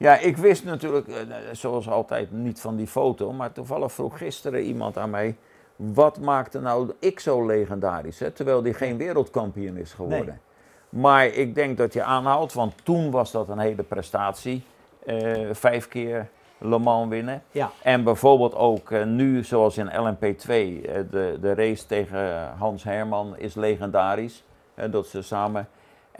[0.00, 1.14] Ja, ik wist natuurlijk, eh,
[1.52, 3.32] zoals altijd, niet van die foto.
[3.32, 5.36] Maar toevallig vroeg gisteren iemand aan mij.
[5.76, 8.18] Wat maakte nou ik zo legendarisch?
[8.18, 8.30] Hè?
[8.30, 10.40] Terwijl die geen wereldkampioen is geworden.
[10.88, 14.64] Maar ik denk dat je aanhaalt, want toen was dat een hele prestatie.
[15.06, 17.42] Eh, vijf keer Le Mans winnen.
[17.50, 17.70] Ja.
[17.82, 23.36] En bijvoorbeeld ook eh, nu, zoals in LMP2, eh, de, de race tegen Hans Herman
[23.36, 24.44] is legendarisch.
[24.90, 25.68] dat ze samen.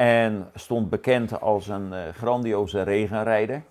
[0.00, 3.62] En stond bekend als een eh, grandioze regenrijder.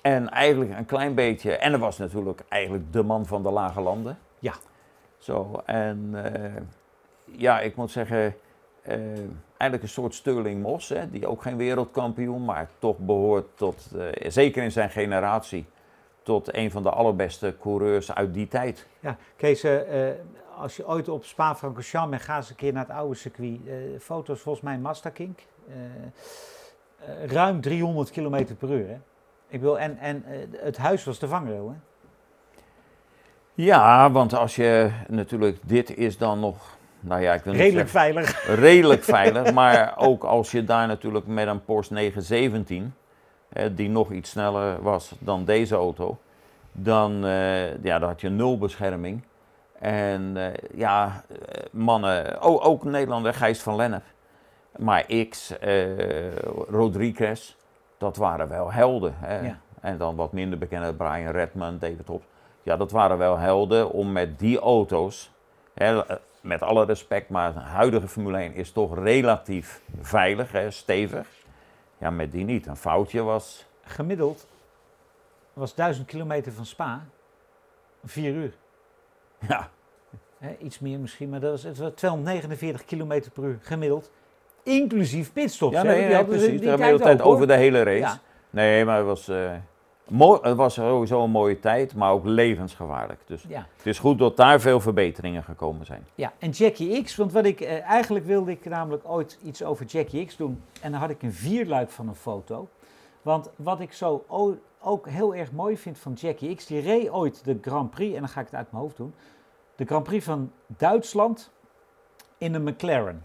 [0.00, 1.56] En eigenlijk een klein beetje.
[1.56, 4.18] En er was natuurlijk eigenlijk de man van de lage landen.
[4.38, 4.54] Ja.
[5.18, 6.62] Zo, en eh,
[7.24, 8.34] ja, ik moet zeggen.
[8.82, 8.96] eh,
[9.56, 13.90] eigenlijk een soort Sterling Moss, hè, die ook geen wereldkampioen, maar toch behoort tot,
[14.26, 15.66] zeker in zijn generatie,
[16.22, 18.86] tot een van de allerbeste coureurs uit die tijd.
[19.00, 19.66] Ja, Kees,
[20.58, 23.60] als je ooit op Spa-Francorchamps bent, ga eens een keer naar het oude circuit.
[23.66, 25.34] Eh, foto's volgens mij Mazda King.
[25.68, 25.74] Eh,
[27.22, 28.88] eh, ruim 300 km per uur.
[28.88, 28.96] Hè?
[29.48, 31.68] Ik wil, en en eh, het huis was de vangrail.
[31.68, 31.74] Hè?
[33.54, 38.12] Ja, want als je natuurlijk, dit is dan nog, nou ja, ik wil Redelijk zeggen-
[38.14, 38.46] veilig.
[38.60, 39.52] redelijk veilig.
[39.52, 42.94] Maar ook als je daar natuurlijk met een Porsche 917,
[43.48, 46.18] hè, die nog iets sneller was dan deze auto,
[46.72, 49.22] dan, eh, ja, dan had je nul bescherming.
[49.84, 54.04] En eh, ja, eh, mannen, oh, ook Nederlander, Gijs van Lennep.
[54.76, 56.36] Maar X, eh,
[56.68, 57.56] Rodriguez,
[57.98, 59.14] dat waren wel helden.
[59.16, 59.40] Hè.
[59.40, 59.58] Ja.
[59.80, 62.26] En dan wat minder bekende Brian Redman, David Hobbs.
[62.62, 65.32] Ja, dat waren wel helden om met die auto's,
[65.74, 66.02] hè,
[66.40, 71.28] met alle respect, maar de huidige Formule 1 is toch relatief veilig, hè, stevig.
[71.98, 72.66] Ja, met die niet.
[72.66, 73.66] Een foutje was.
[73.82, 74.46] Gemiddeld
[75.52, 77.04] was 1000 kilometer van Spa.
[78.04, 78.54] Vier uur.
[79.48, 79.70] Ja,
[80.44, 84.10] Hè, iets meer misschien, maar dat was, het was 249 km per uur gemiddeld.
[84.62, 85.74] Inclusief pitstops.
[85.74, 86.60] ja hè, nee, die nee, ze precies.
[86.60, 87.98] die De tijd ook, over de hele race.
[87.98, 88.18] Ja.
[88.50, 89.52] Nee, maar het was, eh,
[90.08, 93.20] mooi, het was sowieso een mooie tijd, maar ook levensgevaarlijk.
[93.26, 93.66] Dus Ja.
[93.76, 96.06] het is goed dat daar veel verbeteringen gekomen zijn.
[96.14, 99.86] Ja, en Jackie X, want wat ik, eh, eigenlijk wilde ik namelijk ooit iets over
[99.86, 100.62] Jackie X doen.
[100.80, 102.68] En dan had ik een vierluik van een foto.
[103.22, 104.24] Want wat ik zo
[104.80, 108.20] ook heel erg mooi vind van Jackie X, die reed ooit de Grand Prix, en
[108.20, 109.14] dan ga ik het uit mijn hoofd doen.
[109.76, 111.52] De Grand Prix van Duitsland
[112.38, 113.24] in een McLaren.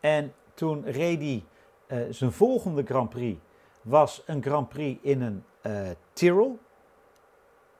[0.00, 1.44] En toen reed hij
[1.86, 3.40] eh, zijn volgende Grand Prix,
[3.82, 6.56] was een Grand Prix in een eh Tyrrell.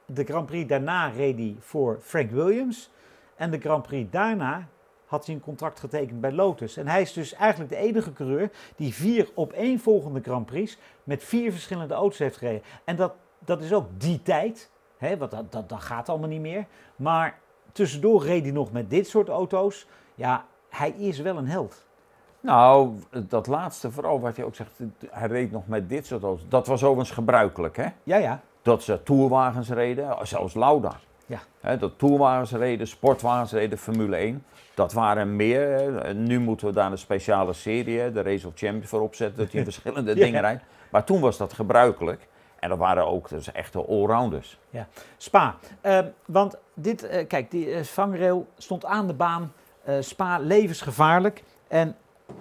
[0.07, 2.91] De Grand Prix daarna reed hij voor Frank Williams.
[3.37, 4.69] En de Grand Prix daarna
[5.07, 6.77] had hij een contract getekend bij Lotus.
[6.77, 10.79] En hij is dus eigenlijk de enige coureur die vier op één volgende Grand Prix
[11.05, 12.63] met vier verschillende auto's heeft gereden.
[12.85, 16.41] En dat, dat is ook die tijd, hè, want dat, dat, dat gaat allemaal niet
[16.41, 16.67] meer.
[16.97, 17.39] Maar
[17.79, 19.87] tussendoor reed hij nog met dit soort auto's.
[20.15, 21.87] Ja, hij is wel een held.
[22.41, 24.71] Nou, dat laatste vooral wat je ook zegt,
[25.11, 26.45] hij reed nog met dit soort auto's.
[26.49, 27.87] Dat was overigens gebruikelijk, hè?
[28.03, 28.41] Ja, ja.
[28.63, 30.93] Dat ze tourwagens reden, zelfs Lauda.
[31.27, 31.77] Ja.
[31.77, 34.45] Dat tourwagens reden, sportwagens reden, Formule 1.
[34.75, 36.15] Dat waren meer.
[36.15, 39.39] Nu moeten we daar een speciale serie, de Race of Champions, voor opzetten.
[39.39, 40.25] Dat je verschillende Ja.
[40.25, 40.63] dingen rijdt.
[40.91, 42.29] Maar toen was dat gebruikelijk.
[42.59, 44.59] En dat waren ook dus echte allrounders.
[45.17, 45.55] Spa.
[45.81, 49.53] Ehm, want dit, eh, kijk, die eh, vangrail stond aan de baan.
[49.85, 51.43] Eh, Spa levensgevaarlijk.
[51.69, 51.97] En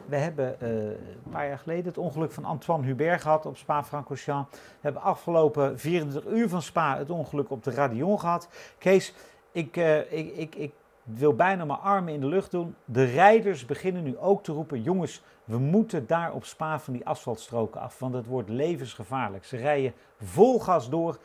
[0.06, 4.52] we hebben een paar jaar geleden het ongeluk van Antoine Hubert gehad op Spa-Francorchamps.
[4.52, 8.50] We hebben afgelopen 24 uur van Spa het ongeluk op de Radion gehad.
[8.78, 9.14] Kees,
[9.52, 9.76] ik,
[10.10, 10.72] ik, ik, ik
[11.04, 12.76] wil bijna mijn armen in de lucht doen.
[12.86, 17.06] De rijders beginnen nu ook te roepen: jongens, we moeten daar op Spa van die
[17.06, 19.46] asfaltstroken af, want het wordt levensgevaarlijk.
[19.46, 21.18] Ze rijden vol gas door.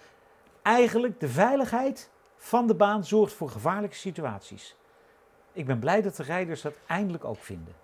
[0.62, 2.10] Eigenlijk de veiligheid
[2.44, 4.76] van de baan zorgt voor gevaarlijke situaties.
[5.52, 7.74] Ik ben blij dat de rijders dat eindelijk ook vinden.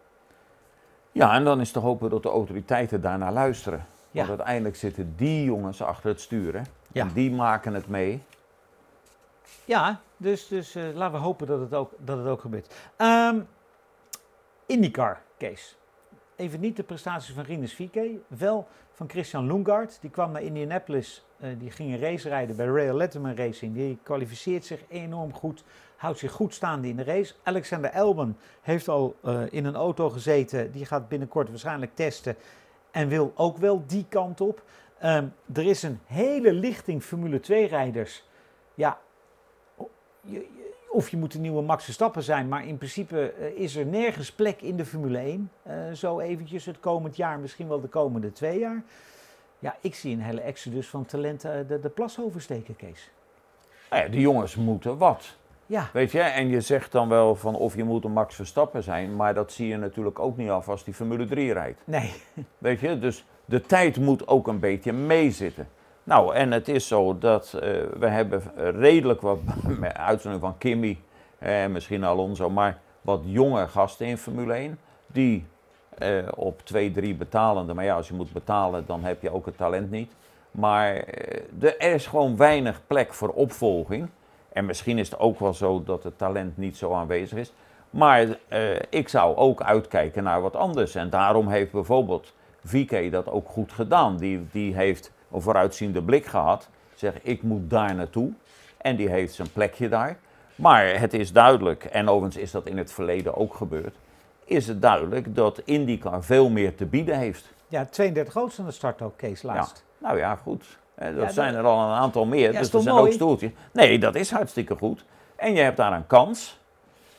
[1.12, 3.86] Ja, en dan is te hopen dat de autoriteiten daarnaar luisteren.
[4.10, 4.18] Ja.
[4.18, 6.66] Want uiteindelijk zitten die jongens achter het sturen.
[6.92, 7.02] Ja.
[7.02, 8.22] En die maken het mee.
[9.64, 12.74] Ja, dus, dus eh, laten we hopen dat het ook, dat het ook gebeurt.
[12.96, 13.40] Ehm
[14.66, 15.76] IndyCar, Kees.
[16.36, 19.98] Even niet de prestaties van Rinus VK, wel van Christian Lundgaard.
[20.00, 21.24] Die kwam naar Indianapolis,
[21.58, 23.74] die ging een race rijden bij Rail Letterman Racing.
[23.74, 25.64] Die kwalificeert zich enorm goed,
[25.96, 27.34] houdt zich goed staande in de race.
[27.42, 32.36] Alexander Elben heeft al eh, in een auto gezeten, die gaat binnenkort waarschijnlijk testen
[32.90, 34.62] en wil ook wel die kant op.
[34.98, 38.24] Ehm, er is een hele lichting Formule 2-rijders.
[38.74, 38.98] Ja,
[40.90, 44.32] of je moet een nieuwe Max Verstappen zijn, maar in principe eh, is er nergens
[44.32, 45.50] plek in de Formule 1.
[45.62, 48.82] eh, zo eventjes het komend jaar, misschien wel de komende twee jaar.
[49.58, 53.10] Ja, ik zie een hele exodus van talenten eh, de, de plas oversteken, Kees.
[53.90, 55.36] Nou ja, die jongens moeten wat.
[55.66, 58.82] Ja, Weet je, en je zegt dan wel van of je moet een Max Verstappen
[58.82, 61.80] zijn, maar dat zie je natuurlijk ook niet af als die Formule 3 rijdt.
[61.84, 62.12] nee.
[62.58, 65.68] Weet je, dus de tijd moet ook een beetje meezitten.
[66.04, 67.60] Nou, en het is zo dat uh,
[67.98, 68.42] we hebben
[68.80, 69.38] redelijk wat,
[69.78, 70.98] met uitzondering van Kimmy
[71.38, 74.78] en misschien Alonso, maar wat jonge gasten in Formule 1.
[75.06, 75.46] Die
[76.02, 79.46] uh, op twee, drie betalende, maar ja, als je moet betalen, dan heb je ook
[79.46, 80.12] het talent niet.
[80.50, 81.02] Maar uh,
[81.60, 84.08] er is gewoon weinig plek voor opvolging.
[84.52, 87.52] En misschien is het ook wel zo dat het talent niet zo aanwezig is.
[87.90, 88.36] Maar uh,
[88.90, 90.94] ik zou ook uitkijken naar wat anders.
[90.94, 92.34] En daarom heeft bijvoorbeeld
[92.64, 94.16] VK dat ook goed gedaan.
[94.16, 96.68] Die, die heeft een vooruitziende blik gehad.
[96.94, 98.32] Zeg, ik moet daar naartoe.
[98.76, 100.18] En die heeft zijn plekje daar.
[100.54, 103.96] Maar het is duidelijk, en overigens is dat in het verleden ook gebeurd,
[104.48, 107.52] is het duidelijk dat IndyCar veel meer te bieden heeft.
[107.68, 109.84] Ja, 32 auto's aan de start ook, Kees, laatst.
[110.00, 110.06] Ja.
[110.06, 110.78] Nou ja, goed.
[110.98, 113.06] Dat ja, zijn er al een aantal meer, ja, dus er zijn mooi.
[113.06, 113.50] ook stoeltjes.
[113.72, 115.04] Nee, dat is hartstikke goed.
[115.36, 116.58] En je hebt daar een kans.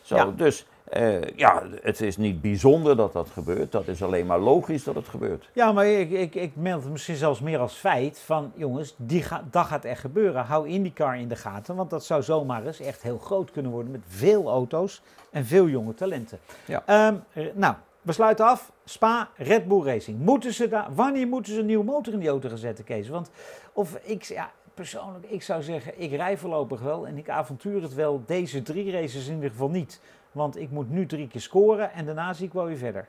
[0.02, 0.36] Zo.
[0.36, 0.66] Dus
[0.98, 3.72] uh, ja, het is niet bijzonder dat dat gebeurt.
[3.72, 5.50] Dat is alleen maar logisch dat het gebeurt.
[5.54, 8.52] Ja, maar ik, ik, ik meld het misschien zelfs meer als feit van...
[8.56, 10.44] jongens, die ga, dat gaat echt gebeuren.
[10.44, 11.76] Hou IndyCar in de gaten.
[11.76, 13.92] Want dat zou zomaar eens echt heel groot kunnen worden...
[13.92, 16.40] met veel auto's en veel jonge talenten.
[16.66, 17.08] Ja.
[17.08, 17.24] Um,
[17.54, 18.72] nou, we sluiten af.
[18.86, 20.20] Spa, Red Bull Racing.
[20.20, 23.10] Moeten ze daar, wanneer moeten ze een nieuwe motor in die auto gaan zetten, Kees?
[23.10, 23.32] Want
[23.74, 27.94] of ik, ja, persoonlijk, ik zou zeggen, ik rij voorlopig wel en ik avontuur het
[27.94, 28.24] wel.
[28.26, 30.02] Deze drie races in ieder geval niet.
[30.32, 33.08] Want ik moet nu drie keer scoren en daarna zie ik wel weer verder.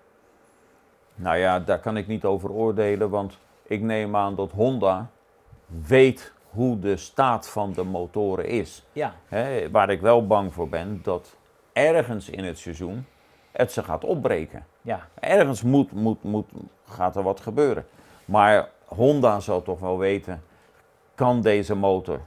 [1.14, 5.10] Nou ja, daar kan ik niet over oordelen, want ik neem aan dat Honda
[5.86, 8.86] weet hoe de staat van de motoren is.
[8.92, 9.14] Ja.
[9.70, 11.36] waar ik wel bang voor ben, dat
[11.72, 13.06] ergens in het seizoen
[13.50, 14.66] het ze gaat opbreken.
[14.82, 15.08] Ja.
[15.20, 16.46] Ergens moet, moet, moet,
[16.84, 17.86] gaat er wat gebeuren.
[18.24, 20.42] Maar Honda zal toch wel weten,
[21.14, 22.20] kan deze motor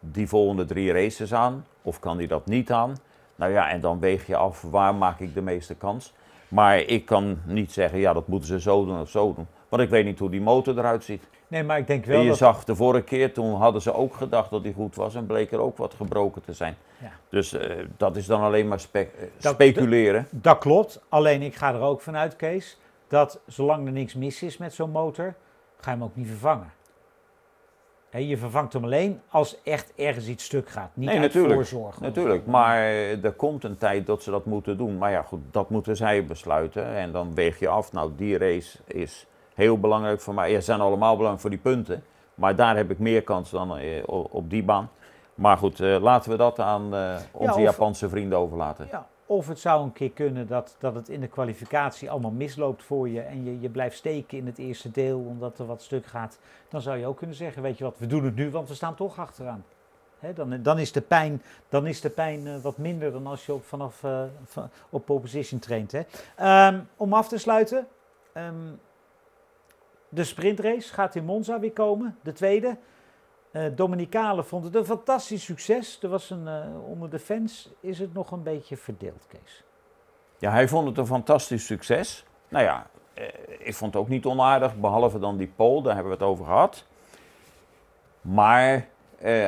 [0.00, 2.96] die volgende drie races aan of kan die dat niet aan?
[3.36, 6.12] Nou ja, en dan weeg je af waar maak ik de meeste kans.
[6.48, 9.46] Maar ik kan niet zeggen, ja, dat moeten ze zo doen of zo doen.
[9.68, 11.28] Want ik weet niet hoe die motor eruit ziet.
[11.48, 12.20] Nee, maar ik denk wel.
[12.20, 15.14] En je zag de vorige keer, toen hadden ze ook gedacht dat hij goed was
[15.14, 16.76] en bleek er ook wat gebroken te zijn.
[17.00, 17.10] Ja.
[17.28, 17.60] Dus uh,
[17.96, 20.28] dat is dan alleen maar spe dat, speculeren.
[20.30, 21.00] Dat klopt.
[21.08, 24.90] Alleen ik ga er ook vanuit, Kees, dat zolang er niks mis is met zo'n
[24.90, 25.34] motor,
[25.76, 26.72] ga je hem ook niet vervangen
[28.22, 30.90] je vervangt hem alleen als echt ergens iets stuk gaat.
[30.94, 32.00] Niet nee, uit natuurlijk, voorzorg.
[32.00, 32.78] Natuurlijk, maar
[33.22, 34.98] er komt een tijd dat ze dat moeten doen.
[34.98, 36.86] Maar ja, goed, dat moeten zij besluiten.
[36.86, 40.50] En dan weeg je af, nou die race is heel belangrijk voor mij.
[40.50, 42.04] Ja, ze zijn allemaal belangrijk voor die punten.
[42.34, 44.90] Maar daar heb ik meer kans dan eh, op die baan.
[45.34, 46.94] Maar goed, eh, laten we dat aan
[47.32, 48.88] onze Japanse vrienden overlaten.
[48.90, 52.82] Ja, of het zou een keer kunnen dat, dat het in de kwalificatie allemaal misloopt
[52.82, 56.06] voor je en je, je blijft steken in het eerste deel omdat er wat stuk
[56.06, 56.38] gaat.
[56.68, 58.74] Dan zou je ook kunnen zeggen, weet je wat, we doen het nu, want we
[58.74, 59.64] staan toch achteraan.
[60.34, 63.52] dan, dan, is de pijn, dan is de pijn uh, wat minder dan als je
[63.52, 64.22] op, vanaf uh,
[64.90, 65.94] op position traint.
[66.40, 67.86] Um, om af te sluiten,
[68.36, 68.80] um,
[70.08, 72.76] de sprintrace gaat in Monza weer komen, de tweede.
[73.56, 75.98] Uh, Dominicale vond het een fantastisch succes.
[76.02, 79.64] Er was een, uh, onder de fans is het nog een beetje verdeeld, Kees.
[80.38, 82.24] Ja, hij vond het een fantastisch succes.
[82.48, 82.86] Nou ja,
[83.18, 83.24] uh,
[83.58, 86.44] ik vond het ook niet onaardig, behalve dan die pole, daar hebben we het over
[86.44, 86.84] gehad.
[88.20, 88.88] Maar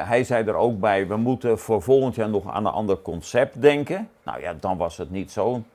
[0.06, 3.60] hij zei er ook bij, we moeten voor volgend jaar nog aan een ander concept
[3.62, 4.10] denken.
[4.22, 5.66] Nou ja, dan was het niet zo'n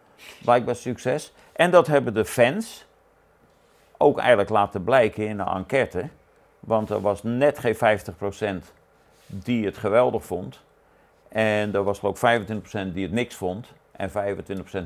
[0.44, 1.34] blijkbaar succes.
[1.54, 2.86] En dat hebben de fans
[3.98, 6.10] ook eigenlijk laten blijken in de enquête.
[6.62, 7.76] Want er was net geen
[8.63, 8.71] 50%
[9.26, 10.60] die het geweldig vond.
[11.28, 13.67] En er was geloof ik 25% die het niks vond.
[13.91, 14.13] En 25%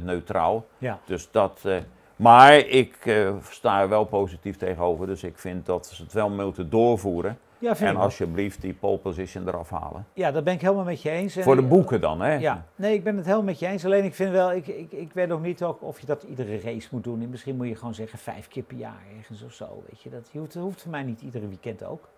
[0.04, 0.66] neutraal.
[0.78, 1.00] Ja.
[1.06, 1.62] Dus dat.
[1.66, 1.78] Uh,
[2.16, 5.08] maar ik uh, sta er wel positief tegenover.
[5.08, 7.40] Dus ik vind dat ze het wel moeten doorvoeren.
[7.66, 10.08] Ja, en alsjeblieft die pole position eraf halen.
[10.14, 11.38] Ja, dat ben ik helemaal met je eens.
[11.40, 12.34] Voor de boeken dan, hè?
[12.34, 13.86] Ja, nee, ik ben het helemaal met je eens.
[13.86, 16.60] Alleen ik vind wel, ik, ik, ik weet nog niet ook of je dat iedere
[16.60, 17.30] race moet doen.
[17.30, 19.84] Misschien moet je gewoon zeggen vijf keer per jaar ergens of zo.
[19.90, 22.10] Weet je, dat hoeft, hoeft voor mij niet iedere weekend ook.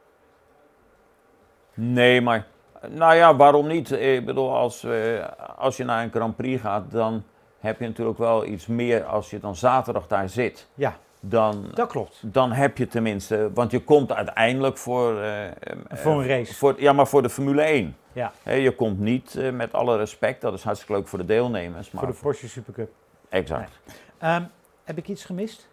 [1.73, 2.47] Nee, maar
[2.89, 3.91] nou ja, waarom niet?
[3.91, 5.25] Ik bedoel, als, uh,
[5.57, 7.23] als je naar een Grand Prix gaat, dan
[7.59, 10.67] heb je natuurlijk wel iets meer als je dan zaterdag daar zit.
[10.73, 12.19] Ja dan, dat klopt.
[12.21, 15.31] dan heb je tenminste, want je komt uiteindelijk voor, uh,
[15.89, 16.55] voor een race.
[16.55, 17.95] Voor, ja, maar voor de Formule 1.
[18.13, 18.31] Ja.
[18.43, 21.91] je komt niet uh, met alle respect, dat is hartstikke leuk voor de deelnemers.
[21.91, 22.89] Maar voor de Porsche Supercup.
[23.29, 23.79] Exact.
[24.19, 24.35] Nee.
[24.35, 24.49] Um,
[24.83, 25.67] heb ik iets gemist?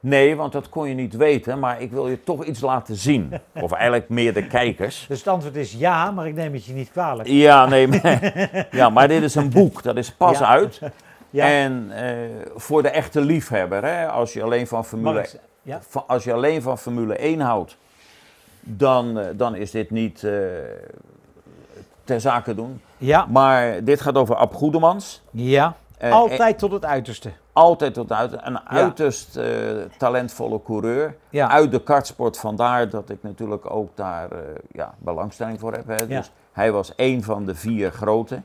[0.00, 3.32] Nee, want dat kon je niet weten, maar ik wil je toch iets laten zien.
[3.62, 5.04] Of eigenlijk meer de kijkers.
[5.08, 7.28] Dus het antwoord is ja, maar ik neem het je niet kwalijk.
[7.28, 10.46] Ja, nee, maar, ja, maar dit is een boek, dat is pas ja.
[10.46, 10.80] uit.
[11.30, 11.46] Ja.
[11.46, 15.26] En uh, voor de echte liefhebber, hè, als, je alleen van Formule,
[15.62, 15.80] ja?
[16.06, 17.76] als je alleen van Formule 1 houdt,
[18.60, 20.32] dan, uh, dan is dit niet uh,
[22.04, 22.80] ter zake doen.
[22.98, 23.26] Ja.
[23.26, 25.22] Maar dit gaat over Ab Goedemans.
[25.30, 25.76] Ja.
[26.00, 27.30] Eh, Altijd tot het uiterste.
[27.52, 28.32] Altijd tot uit.
[28.40, 29.46] Een uiterst eh,
[29.98, 31.16] talentvolle coureur.
[31.30, 31.50] Ja.
[31.50, 34.38] Uit de kartsport, vandaar dat ik natuurlijk ook daar eh,
[34.72, 35.86] ja, belangstelling voor heb.
[35.86, 36.06] Hè.
[36.06, 38.42] Dus hij was één van de vier grote.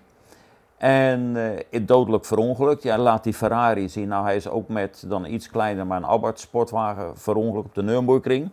[0.78, 1.36] En
[1.70, 2.84] eh, dodelijk verongelukt.
[2.84, 4.08] Ja, laat die Ferrari zien.
[4.08, 7.84] Nou, hij is ook met dan iets kleiner, maar een Abarth sportwagen verongelukt op de
[7.84, 8.50] Nürburgring.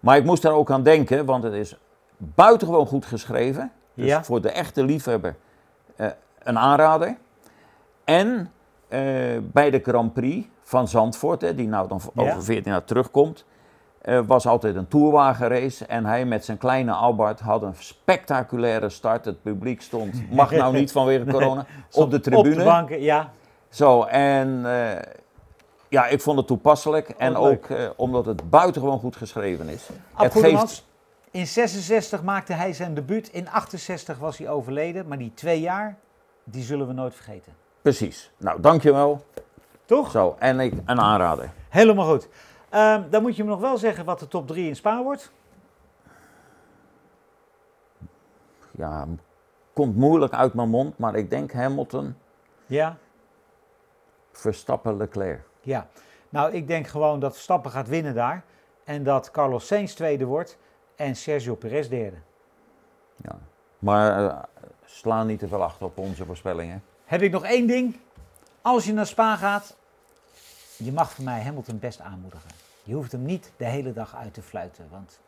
[0.00, 1.76] Maar ik moest daar ook aan denken, want het is
[2.16, 3.72] buitengewoon goed geschreven.
[3.94, 4.24] Dus Ja.
[4.24, 5.36] voor de echte liefhebber
[5.96, 6.06] eh,
[6.42, 7.16] een aanrader.
[8.04, 8.50] En
[8.88, 9.00] eh,
[9.42, 12.22] bij de Grand Prix van Zandvoort, hè, die nou dan Ja.
[12.22, 13.44] over 14 jaar terugkomt,
[14.02, 15.86] eh, was altijd een tourwagenrace.
[15.86, 19.24] En hij met zijn kleine Albert had een spectaculaire start.
[19.24, 22.50] Het publiek stond, mag nou niet vanwege corona, op de tribune.
[22.50, 23.32] Op de banken, ja.
[23.68, 25.02] Zo, en eh,
[25.88, 27.08] ja, ik vond het toepasselijk.
[27.08, 27.40] en leuk.
[27.40, 29.88] ook eh, omdat het buitengewoon goed geschreven is.
[30.12, 30.84] Ab het
[31.30, 33.28] in 66 maakte hij zijn debuut.
[33.28, 35.08] In 68 was hij overleden.
[35.08, 35.96] Maar die twee jaar,
[36.44, 37.52] die zullen we nooit vergeten.
[37.82, 38.30] Precies.
[38.36, 39.24] Nou, dankjewel.
[39.84, 40.10] Toch?
[40.10, 41.50] Zo, en ik, een aanrader.
[41.68, 42.28] Helemaal goed.
[42.72, 45.32] Ehm, dan moet je me nog wel zeggen wat de top 3 in Spa wordt.
[48.70, 49.06] Ja,
[49.72, 52.16] komt moeilijk uit mijn mond, maar ik denk Hamilton,
[52.66, 52.96] Ja.
[54.32, 55.40] Verstappen, Leclerc.
[55.60, 55.86] Ja.
[56.28, 58.44] Nou, ik denk gewoon dat Stappen gaat winnen daar.
[58.84, 60.58] En dat Carlos Sainz tweede wordt.
[60.96, 62.16] En Sergio Perez derde.
[63.16, 63.38] Ja.
[63.78, 64.38] Maar eh,
[64.84, 66.82] sla niet te veel achter op onze voorspellingen.
[67.04, 68.00] Heb ik nog één ding.
[68.62, 69.76] Als je naar Spa gaat,
[70.76, 72.50] je mag van mij Hamilton best aanmoedigen.
[72.82, 75.20] Je hoeft hem niet de hele dag uit te fluiten, want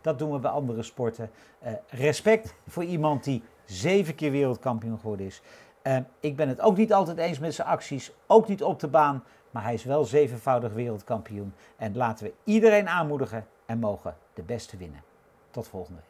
[0.00, 1.30] dat doen we bij andere sporten.
[1.58, 5.42] Eh, respect voor iemand die zeven keer wereldkampioen geworden is.
[5.82, 8.88] Eh, ik ben het ook niet altijd eens met zijn acties, ook niet op de
[8.88, 11.54] baan, maar hij is wel zevenvoudig wereldkampioen.
[11.76, 15.02] En laten we iedereen aanmoedigen en mogen de beste winnen.
[15.50, 16.07] Tot volgende week.